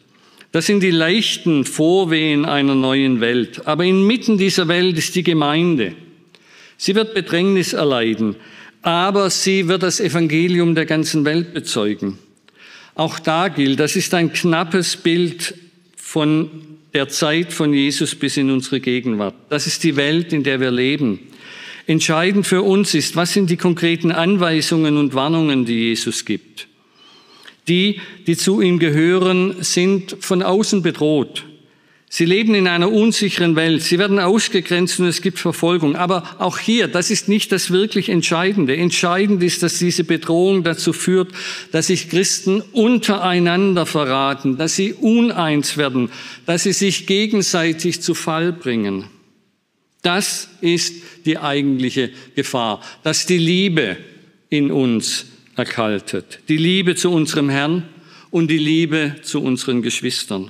Das 0.52 0.66
sind 0.66 0.84
die 0.84 0.92
leichten 0.92 1.64
Vorwehen 1.64 2.44
einer 2.44 2.76
neuen 2.76 3.22
Welt. 3.22 3.66
Aber 3.68 3.86
inmitten 3.86 4.38
dieser 4.38 4.68
Welt 4.68 4.98
ist 4.98 5.16
die 5.16 5.24
Gemeinde. 5.24 5.94
Sie 6.76 6.94
wird 6.94 7.14
Bedrängnis 7.14 7.72
erleiden, 7.72 8.36
aber 8.82 9.30
sie 9.30 9.70
wird 9.70 9.84
das 9.84 10.02
Evangelium 10.02 10.76
der 10.76 10.86
ganzen 10.86 11.24
Welt 11.24 11.54
bezeugen. 11.54 12.18
Auch 12.96 13.18
da 13.18 13.48
gilt, 13.48 13.80
das 13.80 13.96
ist 13.96 14.14
ein 14.14 14.34
knappes 14.34 14.98
Bild 14.98 15.56
von 15.96 16.79
der 16.94 17.08
Zeit 17.10 17.54
von 17.54 17.74
Jesus 17.74 18.16
bis 18.16 18.38
in 18.38 18.50
unsere 18.50 18.80
Gegenwart. 18.80 19.36
Das 19.50 19.68
ist 19.68 19.84
die 19.84 19.96
Welt, 19.96 20.34
in 20.34 20.44
der 20.44 20.60
wir 20.60 20.72
leben. 20.72 21.20
Entscheidend 21.86 22.46
für 22.46 22.62
uns 22.62 22.94
ist, 22.94 23.16
was 23.16 23.34
sind 23.34 23.50
die 23.50 23.58
konkreten 23.58 24.12
Anweisungen 24.12 24.98
und 24.98 25.14
Warnungen, 25.14 25.66
die 25.66 25.88
Jesus 25.90 26.26
gibt. 26.26 26.68
Die, 27.68 28.00
die 28.28 28.38
zu 28.38 28.62
ihm 28.62 28.80
gehören, 28.80 29.64
sind 29.64 30.18
von 30.20 30.44
außen 30.44 30.82
bedroht. 30.82 31.46
Sie 32.12 32.26
leben 32.26 32.56
in 32.56 32.68
einer 32.68 32.92
unsicheren 32.92 33.56
Welt. 33.56 33.84
Sie 33.84 34.00
werden 34.00 34.18
ausgegrenzt 34.18 35.00
und 35.00 35.06
es 35.06 35.22
gibt 35.22 35.38
Verfolgung. 35.38 35.96
Aber 35.96 36.24
auch 36.40 36.58
hier, 36.58 36.88
das 36.88 37.12
ist 37.12 37.30
nicht 37.30 37.52
das 37.52 37.70
wirklich 37.70 38.10
Entscheidende. 38.10 38.76
Entscheidend 38.76 39.44
ist, 39.44 39.62
dass 39.62 39.78
diese 39.78 40.04
Bedrohung 40.04 40.64
dazu 40.64 40.92
führt, 40.92 41.32
dass 41.72 41.88
sich 41.88 42.10
Christen 42.10 42.62
untereinander 42.72 43.86
verraten, 43.86 44.58
dass 44.58 44.76
sie 44.76 44.94
uneins 44.94 45.78
werden, 45.78 46.10
dass 46.48 46.64
sie 46.64 46.74
sich 46.74 47.06
gegenseitig 47.06 48.02
zu 48.02 48.16
Fall 48.16 48.54
bringen. 48.54 49.06
Das 50.02 50.50
ist 50.62 50.96
die 51.26 51.38
eigentliche 51.38 52.10
Gefahr, 52.34 52.82
dass 53.04 53.28
die 53.28 53.38
Liebe 53.38 53.98
in 54.50 54.72
uns 54.72 55.28
erkaltet. 55.56 56.40
Die 56.50 56.58
Liebe 56.58 56.96
zu 56.96 57.12
unserem 57.12 57.50
Herrn 57.50 57.84
und 58.32 58.50
die 58.50 58.58
Liebe 58.58 59.18
zu 59.22 59.44
unseren 59.44 59.84
Geschwistern. 59.84 60.50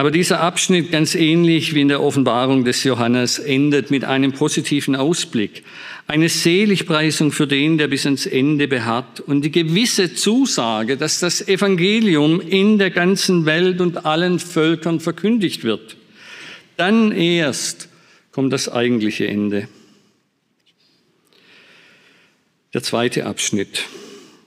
Aber 0.00 0.10
dieser 0.10 0.40
Abschnitt, 0.40 0.90
ganz 0.92 1.14
ähnlich 1.14 1.74
wie 1.74 1.82
in 1.82 1.88
der 1.88 2.02
Offenbarung 2.02 2.64
des 2.64 2.84
Johannes, 2.84 3.38
endet 3.38 3.90
mit 3.90 4.02
einem 4.02 4.32
positiven 4.32 4.96
Ausblick. 4.96 5.62
Eine 6.06 6.30
Seligpreisung 6.30 7.32
für 7.32 7.46
den, 7.46 7.76
der 7.76 7.88
bis 7.88 8.06
ans 8.06 8.24
Ende 8.24 8.66
beharrt 8.66 9.20
und 9.20 9.42
die 9.42 9.50
gewisse 9.50 10.14
Zusage, 10.14 10.96
dass 10.96 11.20
das 11.20 11.46
Evangelium 11.46 12.40
in 12.40 12.78
der 12.78 12.88
ganzen 12.88 13.44
Welt 13.44 13.82
und 13.82 14.06
allen 14.06 14.38
Völkern 14.38 15.00
verkündigt 15.00 15.64
wird. 15.64 15.98
Dann 16.78 17.12
erst 17.12 17.90
kommt 18.32 18.54
das 18.54 18.70
eigentliche 18.70 19.28
Ende. 19.28 19.68
Der 22.72 22.82
zweite 22.82 23.26
Abschnitt. 23.26 23.84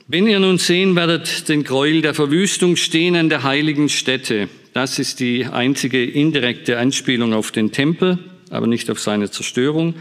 Wenn 0.08 0.26
ihr 0.26 0.40
nun 0.40 0.58
sehen 0.58 0.96
werdet 0.96 1.48
den 1.48 1.64
Gräuel 1.64 2.02
der 2.02 2.16
Verwüstung 2.16 2.76
stehen 2.76 3.16
an 3.16 3.30
der 3.30 3.44
heiligen 3.44 3.88
Stätte, 3.88 4.50
das 4.74 5.00
ist 5.00 5.20
die 5.20 5.46
einzige 5.46 6.04
indirekte 6.04 6.80
Anspielung 6.80 7.34
auf 7.34 7.52
den 7.52 7.72
Tempel, 7.72 8.18
aber 8.50 8.68
nicht 8.68 8.90
auf 8.90 9.00
seine 9.00 9.30
Zerstörung, 9.30 9.94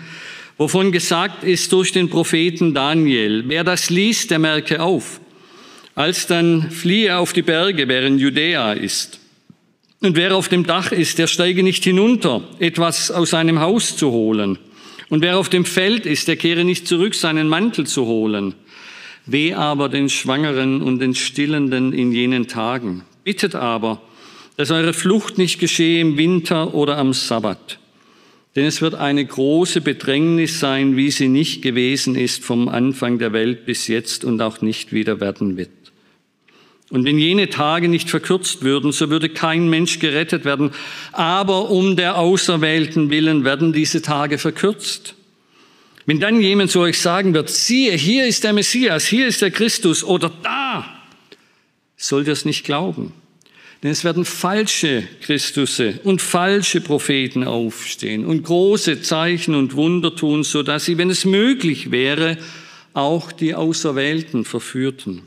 wovon 0.56 0.92
gesagt 0.92 1.44
ist 1.44 1.72
durch 1.72 1.92
den 1.92 2.08
Propheten 2.08 2.74
Daniel, 2.74 3.44
wer 3.46 3.64
das 3.64 3.90
liest, 3.90 4.30
der 4.30 4.38
merke 4.38 4.82
auf. 4.82 5.20
Als 5.94 6.26
dann 6.26 6.70
fliehe 6.70 7.18
auf 7.18 7.32
die 7.34 7.42
Berge, 7.42 7.86
wer 7.86 8.06
in 8.06 8.18
Judäa 8.18 8.72
ist. 8.72 9.20
Und 10.00 10.16
wer 10.16 10.34
auf 10.34 10.48
dem 10.48 10.64
Dach 10.64 10.90
ist, 10.90 11.18
der 11.18 11.26
steige 11.26 11.62
nicht 11.62 11.84
hinunter, 11.84 12.42
etwas 12.58 13.10
aus 13.10 13.30
seinem 13.30 13.60
Haus 13.60 13.96
zu 13.96 14.10
holen. 14.10 14.58
Und 15.10 15.20
wer 15.20 15.38
auf 15.38 15.50
dem 15.50 15.66
Feld 15.66 16.06
ist, 16.06 16.28
der 16.28 16.36
kehre 16.36 16.64
nicht 16.64 16.88
zurück, 16.88 17.14
seinen 17.14 17.46
Mantel 17.46 17.86
zu 17.86 18.06
holen. 18.06 18.54
Weh 19.26 19.52
aber 19.52 19.88
den 19.90 20.08
Schwangeren 20.08 20.80
und 20.80 20.98
den 20.98 21.14
Stillenden 21.14 21.92
in 21.92 22.10
jenen 22.10 22.48
Tagen. 22.48 23.04
Bittet 23.22 23.54
aber, 23.54 24.00
dass 24.56 24.70
eure 24.70 24.92
Flucht 24.92 25.38
nicht 25.38 25.58
geschehe 25.58 26.00
im 26.00 26.16
Winter 26.16 26.74
oder 26.74 26.98
am 26.98 27.12
Sabbat. 27.12 27.78
Denn 28.54 28.66
es 28.66 28.82
wird 28.82 28.94
eine 28.94 29.24
große 29.24 29.80
Bedrängnis 29.80 30.60
sein, 30.60 30.96
wie 30.96 31.10
sie 31.10 31.28
nicht 31.28 31.62
gewesen 31.62 32.14
ist 32.14 32.44
vom 32.44 32.68
Anfang 32.68 33.18
der 33.18 33.32
Welt 33.32 33.64
bis 33.64 33.88
jetzt 33.88 34.24
und 34.24 34.42
auch 34.42 34.60
nicht 34.60 34.92
wieder 34.92 35.20
werden 35.20 35.56
wird. 35.56 35.70
Und 36.90 37.06
wenn 37.06 37.18
jene 37.18 37.48
Tage 37.48 37.88
nicht 37.88 38.10
verkürzt 38.10 38.62
würden, 38.62 38.92
so 38.92 39.08
würde 39.08 39.30
kein 39.30 39.70
Mensch 39.70 39.98
gerettet 39.98 40.44
werden. 40.44 40.72
Aber 41.12 41.70
um 41.70 41.96
der 41.96 42.18
Auserwählten 42.18 43.08
willen 43.08 43.46
werden 43.46 43.72
diese 43.72 44.02
Tage 44.02 44.36
verkürzt. 44.36 45.14
Wenn 46.04 46.20
dann 46.20 46.42
jemand 46.42 46.70
zu 46.70 46.80
euch 46.80 47.00
sagen 47.00 47.32
wird, 47.32 47.48
siehe, 47.48 47.92
hier 47.92 48.26
ist 48.26 48.44
der 48.44 48.52
Messias, 48.52 49.06
hier 49.06 49.26
ist 49.26 49.40
der 49.40 49.50
Christus 49.50 50.04
oder 50.04 50.30
da, 50.42 50.84
sollt 51.96 52.26
ihr 52.26 52.34
es 52.34 52.44
nicht 52.44 52.64
glauben. 52.64 53.14
Denn 53.82 53.90
es 53.90 54.04
werden 54.04 54.24
falsche 54.24 55.08
Christusse 55.22 55.98
und 56.04 56.22
falsche 56.22 56.80
Propheten 56.80 57.42
aufstehen 57.42 58.24
und 58.24 58.44
große 58.44 59.02
Zeichen 59.02 59.56
und 59.56 59.74
Wunder 59.74 60.14
tun, 60.14 60.44
so 60.44 60.62
dass 60.62 60.84
sie, 60.84 60.98
wenn 60.98 61.10
es 61.10 61.24
möglich 61.24 61.90
wäre, 61.90 62.38
auch 62.92 63.32
die 63.32 63.56
Auserwählten 63.56 64.44
verführten. 64.44 65.22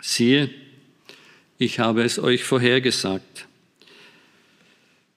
Siehe, 0.00 0.48
ich 1.58 1.80
habe 1.80 2.02
es 2.02 2.18
euch 2.18 2.44
vorhergesagt. 2.44 3.46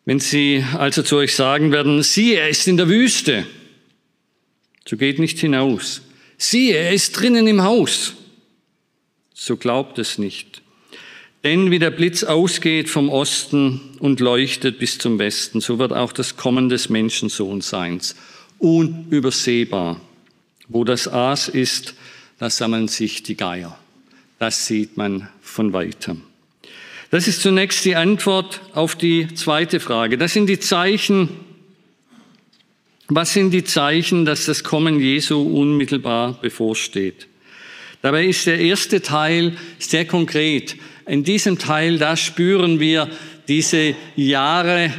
Wenn 0.04 0.20
sie 0.20 0.63
also 0.78 1.04
zu 1.04 1.18
euch 1.18 1.34
sagen 1.34 1.72
werden, 1.72 2.04
siehe, 2.04 2.40
er 2.40 2.50
ist 2.50 2.68
in 2.68 2.78
der 2.78 2.90
Wüste, 2.90 3.46
so 4.86 4.98
geht 4.98 5.20
nicht 5.20 5.40
hinaus. 5.40 6.02
Siehe, 6.38 6.76
er 6.76 6.92
ist 6.92 7.13
drinnen 7.13 7.48
im 7.48 7.63
Haus, 7.63 8.13
so 9.34 9.56
glaubt 9.56 9.98
es 10.00 10.18
nicht. 10.18 10.62
Denn 11.48 11.72
wie 11.72 11.80
der 11.80 11.92
Blitz 11.92 12.26
ausgeht 12.26 12.90
vom 12.90 13.08
Osten 13.08 13.80
und 14.00 14.20
leuchtet 14.20 14.80
bis 14.80 14.98
zum 14.98 15.18
Westen, 15.18 15.62
so 15.62 15.80
wird 15.80 15.94
auch 15.94 16.12
das 16.12 16.36
Kommen 16.36 16.68
des 16.68 16.90
Menschensohns 16.90 17.74
unübersehbar. 18.60 20.02
Wo 20.68 20.84
das 20.84 21.08
Aas 21.08 21.48
ist, 21.48 21.96
da 22.38 22.50
sammeln 22.50 22.90
sich 22.90 23.24
die 23.24 23.38
Geier. 23.38 23.80
Das 24.40 24.66
sieht 24.66 24.98
man 24.98 25.30
von 25.42 25.72
weitem. 25.72 26.24
Das 27.12 27.30
ist 27.30 27.42
zunächst 27.42 27.86
die 27.86 27.96
Antwort 27.96 28.60
auf 28.74 28.98
die 28.98 29.34
zweite 29.34 29.80
Frage. 29.80 30.18
Das 30.18 30.34
sind 30.34 30.48
die 30.48 30.60
Zeichen. 30.60 31.30
Was 33.08 33.32
sind 33.32 33.52
die 33.52 33.64
Zeichen, 33.64 34.26
dass 34.26 34.48
das 34.48 34.66
Kommen 34.66 35.00
Jesu 35.00 35.42
unmittelbar 35.42 36.34
bevorsteht? 36.42 37.28
Dabei 38.02 38.26
ist 38.26 38.46
der 38.48 38.60
erste 38.60 39.02
Teil 39.02 39.56
sehr 39.80 40.04
konkret. 40.04 40.76
In 41.08 41.24
diesem 41.24 41.58
Teil, 41.58 41.98
da 41.98 42.17
spüren 42.17 42.80
wir 42.82 43.10
diese 43.48 43.96
Jahre 44.17 44.91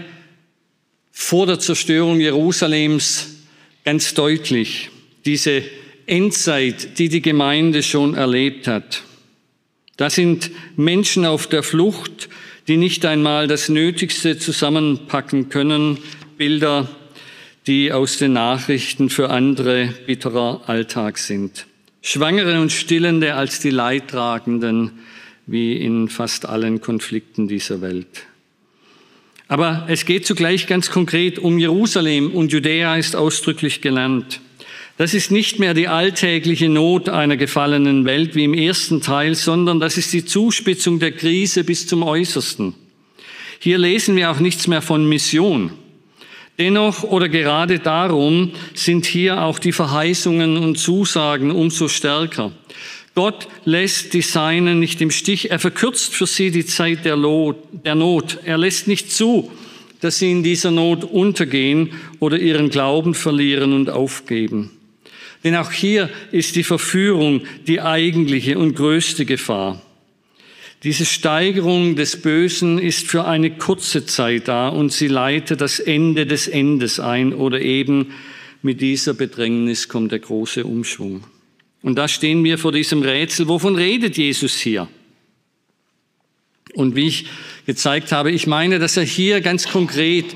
vor 1.12 1.46
der 1.46 1.58
Zerstörung 1.58 2.18
Jerusalems 2.18 3.36
ganz 3.84 4.14
deutlich. 4.14 4.88
Diese 5.26 5.62
Endzeit, 6.06 6.98
die 6.98 7.10
die 7.10 7.20
Gemeinde 7.20 7.82
schon 7.82 8.14
erlebt 8.14 8.66
hat. 8.66 9.02
Da 9.98 10.08
sind 10.08 10.50
Menschen 10.76 11.26
auf 11.26 11.46
der 11.46 11.62
Flucht, 11.62 12.30
die 12.68 12.78
nicht 12.78 13.04
einmal 13.04 13.46
das 13.46 13.68
Nötigste 13.68 14.38
zusammenpacken 14.38 15.50
können. 15.50 15.98
Bilder, 16.38 16.88
die 17.66 17.92
aus 17.92 18.16
den 18.16 18.32
Nachrichten 18.32 19.10
für 19.10 19.28
andere 19.28 19.92
bitterer 20.06 20.62
Alltag 20.66 21.18
sind. 21.18 21.66
Schwangere 22.00 22.60
und 22.60 22.72
Stillende 22.72 23.34
als 23.34 23.60
die 23.60 23.70
Leidtragenden, 23.70 24.92
wie 25.48 25.72
in 25.72 26.08
fast 26.08 26.46
allen 26.46 26.80
Konflikten 26.80 27.48
dieser 27.48 27.80
Welt. 27.80 28.26
Aber 29.48 29.86
es 29.88 30.04
geht 30.04 30.26
zugleich 30.26 30.66
ganz 30.66 30.90
konkret 30.90 31.38
um 31.38 31.58
Jerusalem 31.58 32.30
und 32.32 32.52
Judäa 32.52 32.96
ist 32.96 33.16
ausdrücklich 33.16 33.80
genannt. 33.80 34.40
Das 34.98 35.14
ist 35.14 35.30
nicht 35.30 35.58
mehr 35.58 35.74
die 35.74 35.88
alltägliche 35.88 36.68
Not 36.68 37.08
einer 37.08 37.36
gefallenen 37.36 38.04
Welt 38.04 38.34
wie 38.34 38.44
im 38.44 38.52
ersten 38.52 39.00
Teil, 39.00 39.34
sondern 39.34 39.80
das 39.80 39.96
ist 39.96 40.12
die 40.12 40.24
Zuspitzung 40.24 40.98
der 40.98 41.12
Krise 41.12 41.64
bis 41.64 41.86
zum 41.86 42.02
Äußersten. 42.02 42.74
Hier 43.60 43.78
lesen 43.78 44.16
wir 44.16 44.30
auch 44.30 44.40
nichts 44.40 44.66
mehr 44.66 44.82
von 44.82 45.08
Mission. 45.08 45.70
Dennoch 46.58 47.04
oder 47.04 47.28
gerade 47.28 47.78
darum 47.78 48.50
sind 48.74 49.06
hier 49.06 49.42
auch 49.42 49.60
die 49.60 49.72
Verheißungen 49.72 50.56
und 50.56 50.76
Zusagen 50.76 51.52
umso 51.52 51.86
stärker. 51.86 52.52
Gott 53.18 53.48
lässt 53.64 54.14
die 54.14 54.22
Seinen 54.22 54.78
nicht 54.78 55.00
im 55.00 55.10
Stich. 55.10 55.50
Er 55.50 55.58
verkürzt 55.58 56.14
für 56.14 56.28
sie 56.28 56.52
die 56.52 56.64
Zeit 56.64 57.04
der 57.04 57.16
Not. 57.16 58.38
Er 58.44 58.58
lässt 58.58 58.86
nicht 58.86 59.10
zu, 59.10 59.50
dass 60.00 60.20
sie 60.20 60.30
in 60.30 60.44
dieser 60.44 60.70
Not 60.70 61.02
untergehen 61.02 61.94
oder 62.20 62.38
ihren 62.38 62.70
Glauben 62.70 63.14
verlieren 63.14 63.72
und 63.72 63.90
aufgeben. 63.90 64.70
Denn 65.42 65.56
auch 65.56 65.72
hier 65.72 66.10
ist 66.30 66.54
die 66.54 66.62
Verführung 66.62 67.40
die 67.66 67.80
eigentliche 67.80 68.56
und 68.56 68.76
größte 68.76 69.24
Gefahr. 69.24 69.82
Diese 70.84 71.04
Steigerung 71.04 71.96
des 71.96 72.22
Bösen 72.22 72.78
ist 72.78 73.08
für 73.08 73.24
eine 73.24 73.50
kurze 73.50 74.06
Zeit 74.06 74.46
da 74.46 74.68
und 74.68 74.92
sie 74.92 75.08
leitet 75.08 75.60
das 75.60 75.80
Ende 75.80 76.24
des 76.24 76.46
Endes 76.46 77.00
ein 77.00 77.34
oder 77.34 77.60
eben 77.60 78.12
mit 78.62 78.80
dieser 78.80 79.12
Bedrängnis 79.12 79.88
kommt 79.88 80.12
der 80.12 80.20
große 80.20 80.64
Umschwung. 80.64 81.24
Und 81.82 81.96
da 81.96 82.08
stehen 82.08 82.42
wir 82.44 82.58
vor 82.58 82.72
diesem 82.72 83.02
Rätsel, 83.02 83.48
wovon 83.48 83.76
redet 83.76 84.16
Jesus 84.16 84.56
hier? 84.56 84.88
Und 86.74 86.96
wie 86.96 87.08
ich 87.08 87.26
gezeigt 87.66 88.12
habe, 88.12 88.30
ich 88.30 88.46
meine, 88.46 88.78
dass 88.78 88.96
er 88.96 89.04
hier 89.04 89.40
ganz 89.40 89.68
konkret 89.68 90.26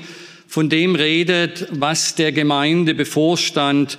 von 0.47 0.69
dem 0.69 0.95
redet, 0.95 1.67
was 1.71 2.15
der 2.15 2.31
Gemeinde 2.31 2.93
bevorstand 2.93 3.97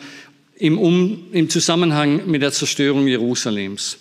im, 0.57 0.79
um, 0.79 1.25
im 1.33 1.49
Zusammenhang 1.49 2.27
mit 2.27 2.43
der 2.43 2.53
Zerstörung 2.53 3.07
Jerusalems. 3.07 3.99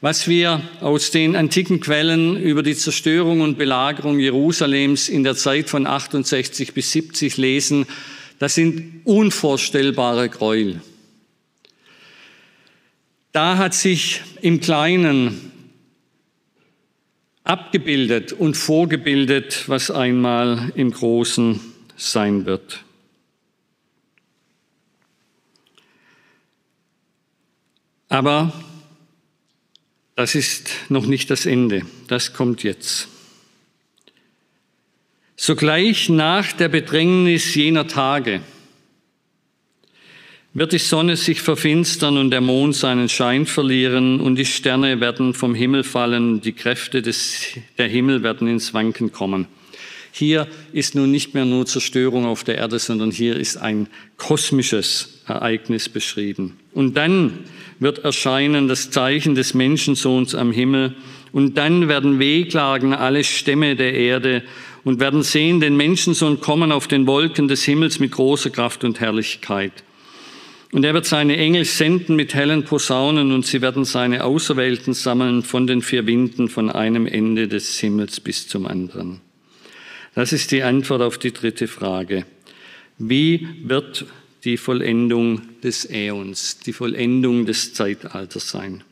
Was 0.00 0.28
wir 0.28 0.62
aus 0.80 1.10
den 1.10 1.34
antiken 1.34 1.80
Quellen 1.80 2.40
über 2.40 2.62
die 2.62 2.76
Zerstörung 2.76 3.40
und 3.40 3.58
Belagerung 3.58 4.20
Jerusalems 4.20 5.08
in 5.08 5.24
der 5.24 5.34
Zeit 5.34 5.68
von 5.68 5.88
68 5.88 6.72
bis 6.72 6.92
70 6.92 7.36
lesen, 7.36 7.84
das 8.38 8.54
sind 8.54 9.00
unvorstellbare 9.04 10.28
Gräuel. 10.28 10.80
Da 13.38 13.56
hat 13.56 13.72
sich 13.72 14.22
im 14.40 14.58
Kleinen 14.58 15.52
abgebildet 17.44 18.32
und 18.32 18.56
vorgebildet, 18.56 19.68
was 19.68 19.92
einmal 19.92 20.72
im 20.74 20.90
Großen 20.90 21.60
sein 21.96 22.46
wird. 22.46 22.82
Aber 28.08 28.52
das 30.16 30.34
ist 30.34 30.70
noch 30.88 31.06
nicht 31.06 31.30
das 31.30 31.46
Ende, 31.46 31.82
das 32.08 32.32
kommt 32.32 32.64
jetzt. 32.64 33.06
Sogleich 35.36 36.08
nach 36.08 36.52
der 36.54 36.70
Bedrängnis 36.70 37.54
jener 37.54 37.86
Tage 37.86 38.40
wird 40.58 40.72
die 40.72 40.78
Sonne 40.78 41.16
sich 41.16 41.40
verfinstern 41.40 42.16
und 42.16 42.30
der 42.30 42.40
Mond 42.40 42.74
seinen 42.74 43.08
Schein 43.08 43.46
verlieren 43.46 44.20
und 44.20 44.36
die 44.36 44.44
Sterne 44.44 45.00
werden 45.00 45.34
vom 45.34 45.54
Himmel 45.54 45.84
fallen, 45.84 46.40
die 46.40 46.52
Kräfte 46.52 47.02
des, 47.02 47.46
der 47.76 47.86
Himmel 47.86 48.22
werden 48.22 48.48
ins 48.48 48.74
Wanken 48.74 49.12
kommen. 49.12 49.46
Hier 50.10 50.48
ist 50.72 50.94
nun 50.94 51.12
nicht 51.12 51.34
mehr 51.34 51.44
nur 51.44 51.66
Zerstörung 51.66 52.26
auf 52.26 52.42
der 52.42 52.56
Erde, 52.56 52.78
sondern 52.78 53.10
hier 53.10 53.36
ist 53.36 53.56
ein 53.56 53.88
kosmisches 54.16 55.22
Ereignis 55.26 55.88
beschrieben. 55.88 56.56
Und 56.72 56.96
dann 56.96 57.40
wird 57.78 58.00
erscheinen 58.00 58.66
das 58.66 58.90
Zeichen 58.90 59.34
des 59.34 59.54
Menschensohns 59.54 60.34
am 60.34 60.50
Himmel. 60.50 60.96
Und 61.30 61.56
dann 61.56 61.88
werden 61.88 62.18
wehklagen 62.18 62.94
alle 62.94 63.22
Stämme 63.22 63.76
der 63.76 63.94
Erde 63.94 64.42
und 64.82 64.98
werden 64.98 65.22
sehen 65.22 65.60
den 65.60 65.76
Menschensohn 65.76 66.40
kommen 66.40 66.72
auf 66.72 66.88
den 66.88 67.06
Wolken 67.06 67.46
des 67.46 67.62
Himmels 67.62 68.00
mit 68.00 68.10
großer 68.12 68.50
Kraft 68.50 68.82
und 68.82 68.98
Herrlichkeit. 68.98 69.84
Und 70.72 70.84
er 70.84 70.92
wird 70.92 71.06
seine 71.06 71.36
Engel 71.36 71.64
senden 71.64 72.14
mit 72.16 72.34
hellen 72.34 72.64
Posaunen 72.64 73.32
und 73.32 73.46
sie 73.46 73.62
werden 73.62 73.84
seine 73.84 74.24
Auserwählten 74.24 74.92
sammeln 74.92 75.42
von 75.42 75.66
den 75.66 75.80
vier 75.80 76.06
Winden 76.06 76.48
von 76.48 76.70
einem 76.70 77.06
Ende 77.06 77.48
des 77.48 77.78
Himmels 77.78 78.20
bis 78.20 78.48
zum 78.48 78.66
anderen. 78.66 79.20
Das 80.14 80.32
ist 80.32 80.50
die 80.50 80.62
Antwort 80.62 81.00
auf 81.00 81.16
die 81.16 81.32
dritte 81.32 81.68
Frage. 81.68 82.26
Wie 82.98 83.48
wird 83.62 84.06
die 84.44 84.56
Vollendung 84.56 85.60
des 85.60 85.84
Äons, 85.84 86.60
die 86.60 86.72
Vollendung 86.72 87.46
des 87.46 87.74
Zeitalters 87.74 88.50
sein. 88.50 88.84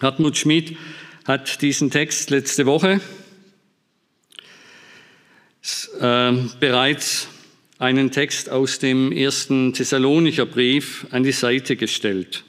Hartmut 0.00 0.36
Schmid 0.36 0.76
hat 1.24 1.62
diesen 1.62 1.90
Text 1.90 2.30
letzte 2.30 2.66
Woche 2.66 3.00
äh, 6.00 6.32
bereits 6.58 7.28
einen 7.80 8.10
Text 8.10 8.50
aus 8.50 8.78
dem 8.78 9.10
ersten 9.10 9.72
Thessalonicher 9.72 10.44
Brief 10.44 11.06
an 11.10 11.22
die 11.22 11.32
Seite 11.32 11.76
gestellt. 11.76 12.44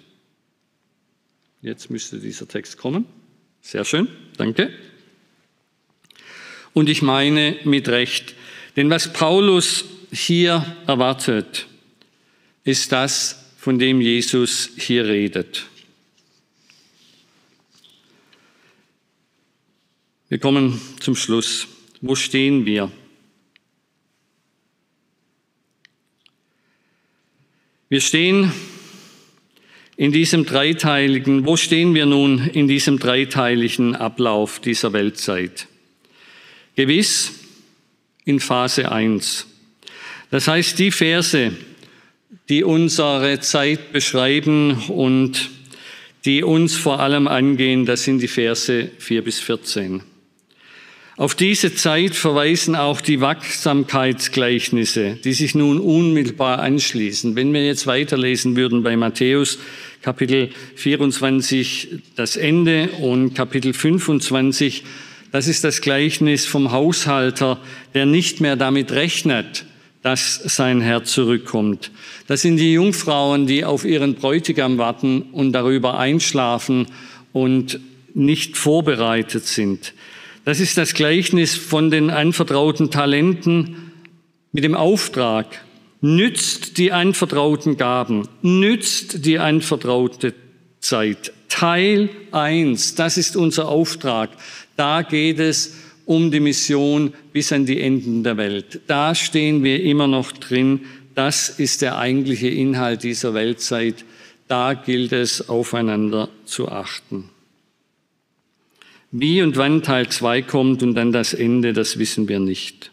Jetzt 1.61 1.89
müsste 1.89 2.19
dieser 2.19 2.49
Text 2.49 2.77
kommen. 2.77 3.05
Sehr 3.61 3.85
schön, 3.85 4.09
danke. 4.35 4.73
Und 6.73 6.89
ich 6.89 7.01
meine 7.01 7.57
mit 7.63 7.87
Recht, 7.87 8.35
denn 8.75 8.89
was 8.89 9.13
Paulus 9.13 9.85
hier 10.11 10.65
erwartet, 10.85 11.67
ist 12.65 12.91
das, 12.91 13.53
von 13.57 13.79
dem 13.79 14.01
Jesus 14.01 14.71
hier 14.75 15.05
redet. 15.05 15.65
Wir 20.27 20.39
kommen 20.39 20.81
zum 20.99 21.15
Schluss. 21.15 21.67
Wo 22.01 22.15
stehen 22.15 22.65
wir? 22.65 22.91
Wir 27.91 27.99
stehen 27.99 28.53
in 29.97 30.13
diesem 30.13 30.45
dreiteiligen, 30.45 31.45
wo 31.45 31.57
stehen 31.57 31.93
wir 31.93 32.05
nun 32.05 32.47
in 32.47 32.69
diesem 32.69 32.99
dreiteiligen 32.99 33.97
Ablauf 33.97 34.61
dieser 34.61 34.93
Weltzeit? 34.93 35.67
Gewiss 36.77 37.33
in 38.23 38.39
Phase 38.39 38.89
1. 38.89 39.45
Das 40.29 40.47
heißt, 40.47 40.79
die 40.79 40.91
Verse, 40.91 41.51
die 42.47 42.63
unsere 42.63 43.41
Zeit 43.41 43.91
beschreiben 43.91 44.83
und 44.87 45.49
die 46.23 46.43
uns 46.43 46.77
vor 46.77 47.01
allem 47.01 47.27
angehen, 47.27 47.85
das 47.85 48.05
sind 48.05 48.21
die 48.21 48.29
Verse 48.29 48.89
4 48.99 49.21
bis 49.21 49.41
14. 49.41 50.01
Auf 51.21 51.35
diese 51.35 51.75
Zeit 51.75 52.15
verweisen 52.15 52.75
auch 52.75 52.99
die 52.99 53.21
Wachsamkeitsgleichnisse, 53.21 55.19
die 55.23 55.33
sich 55.33 55.53
nun 55.53 55.79
unmittelbar 55.79 56.57
anschließen. 56.57 57.35
Wenn 57.35 57.53
wir 57.53 57.63
jetzt 57.63 57.85
weiterlesen 57.85 58.55
würden 58.55 58.81
bei 58.81 58.97
Matthäus 58.97 59.59
Kapitel 60.01 60.49
24 60.73 61.89
das 62.15 62.37
Ende 62.37 62.89
und 63.01 63.35
Kapitel 63.35 63.71
25, 63.71 64.83
das 65.31 65.47
ist 65.47 65.63
das 65.63 65.81
Gleichnis 65.81 66.47
vom 66.47 66.71
Haushalter, 66.71 67.59
der 67.93 68.07
nicht 68.07 68.41
mehr 68.41 68.55
damit 68.55 68.91
rechnet, 68.91 69.65
dass 70.01 70.41
sein 70.43 70.81
Herr 70.81 71.03
zurückkommt. 71.03 71.91
Das 72.25 72.41
sind 72.41 72.57
die 72.57 72.73
Jungfrauen, 72.73 73.45
die 73.45 73.63
auf 73.63 73.85
ihren 73.85 74.15
Bräutigam 74.15 74.79
warten 74.79 75.21
und 75.33 75.51
darüber 75.51 75.99
einschlafen 75.99 76.87
und 77.31 77.79
nicht 78.15 78.57
vorbereitet 78.57 79.45
sind. 79.45 79.93
Das 80.43 80.59
ist 80.59 80.77
das 80.77 80.95
Gleichnis 80.95 81.55
von 81.55 81.91
den 81.91 82.09
anvertrauten 82.09 82.89
Talenten 82.89 83.91
mit 84.51 84.63
dem 84.63 84.73
Auftrag, 84.73 85.63
nützt 86.01 86.77
die 86.77 86.91
anvertrauten 86.91 87.77
Gaben, 87.77 88.27
nützt 88.41 89.25
die 89.25 89.37
anvertraute 89.37 90.33
Zeit. 90.79 91.31
Teil 91.47 92.09
eins, 92.31 92.95
das 92.95 93.17
ist 93.17 93.35
unser 93.35 93.67
Auftrag. 93.67 94.31
Da 94.75 95.03
geht 95.03 95.39
es 95.39 95.75
um 96.05 96.31
die 96.31 96.39
Mission 96.39 97.13
bis 97.31 97.51
an 97.51 97.67
die 97.67 97.79
Enden 97.79 98.23
der 98.23 98.37
Welt. 98.37 98.81
Da 98.87 99.13
stehen 99.13 99.63
wir 99.63 99.83
immer 99.83 100.07
noch 100.07 100.31
drin. 100.31 100.81
Das 101.13 101.49
ist 101.49 101.83
der 101.83 101.97
eigentliche 101.97 102.47
Inhalt 102.47 103.03
dieser 103.03 103.35
Weltzeit. 103.35 104.05
Da 104.47 104.73
gilt 104.73 105.13
es, 105.13 105.49
aufeinander 105.49 106.29
zu 106.45 106.67
achten. 106.67 107.29
Wie 109.11 109.41
und 109.41 109.57
wann 109.57 109.83
Teil 109.83 110.09
2 110.09 110.41
kommt 110.43 110.83
und 110.83 110.95
dann 110.95 111.11
das 111.11 111.33
Ende, 111.33 111.73
das 111.73 111.99
wissen 111.99 112.29
wir 112.29 112.39
nicht. 112.39 112.91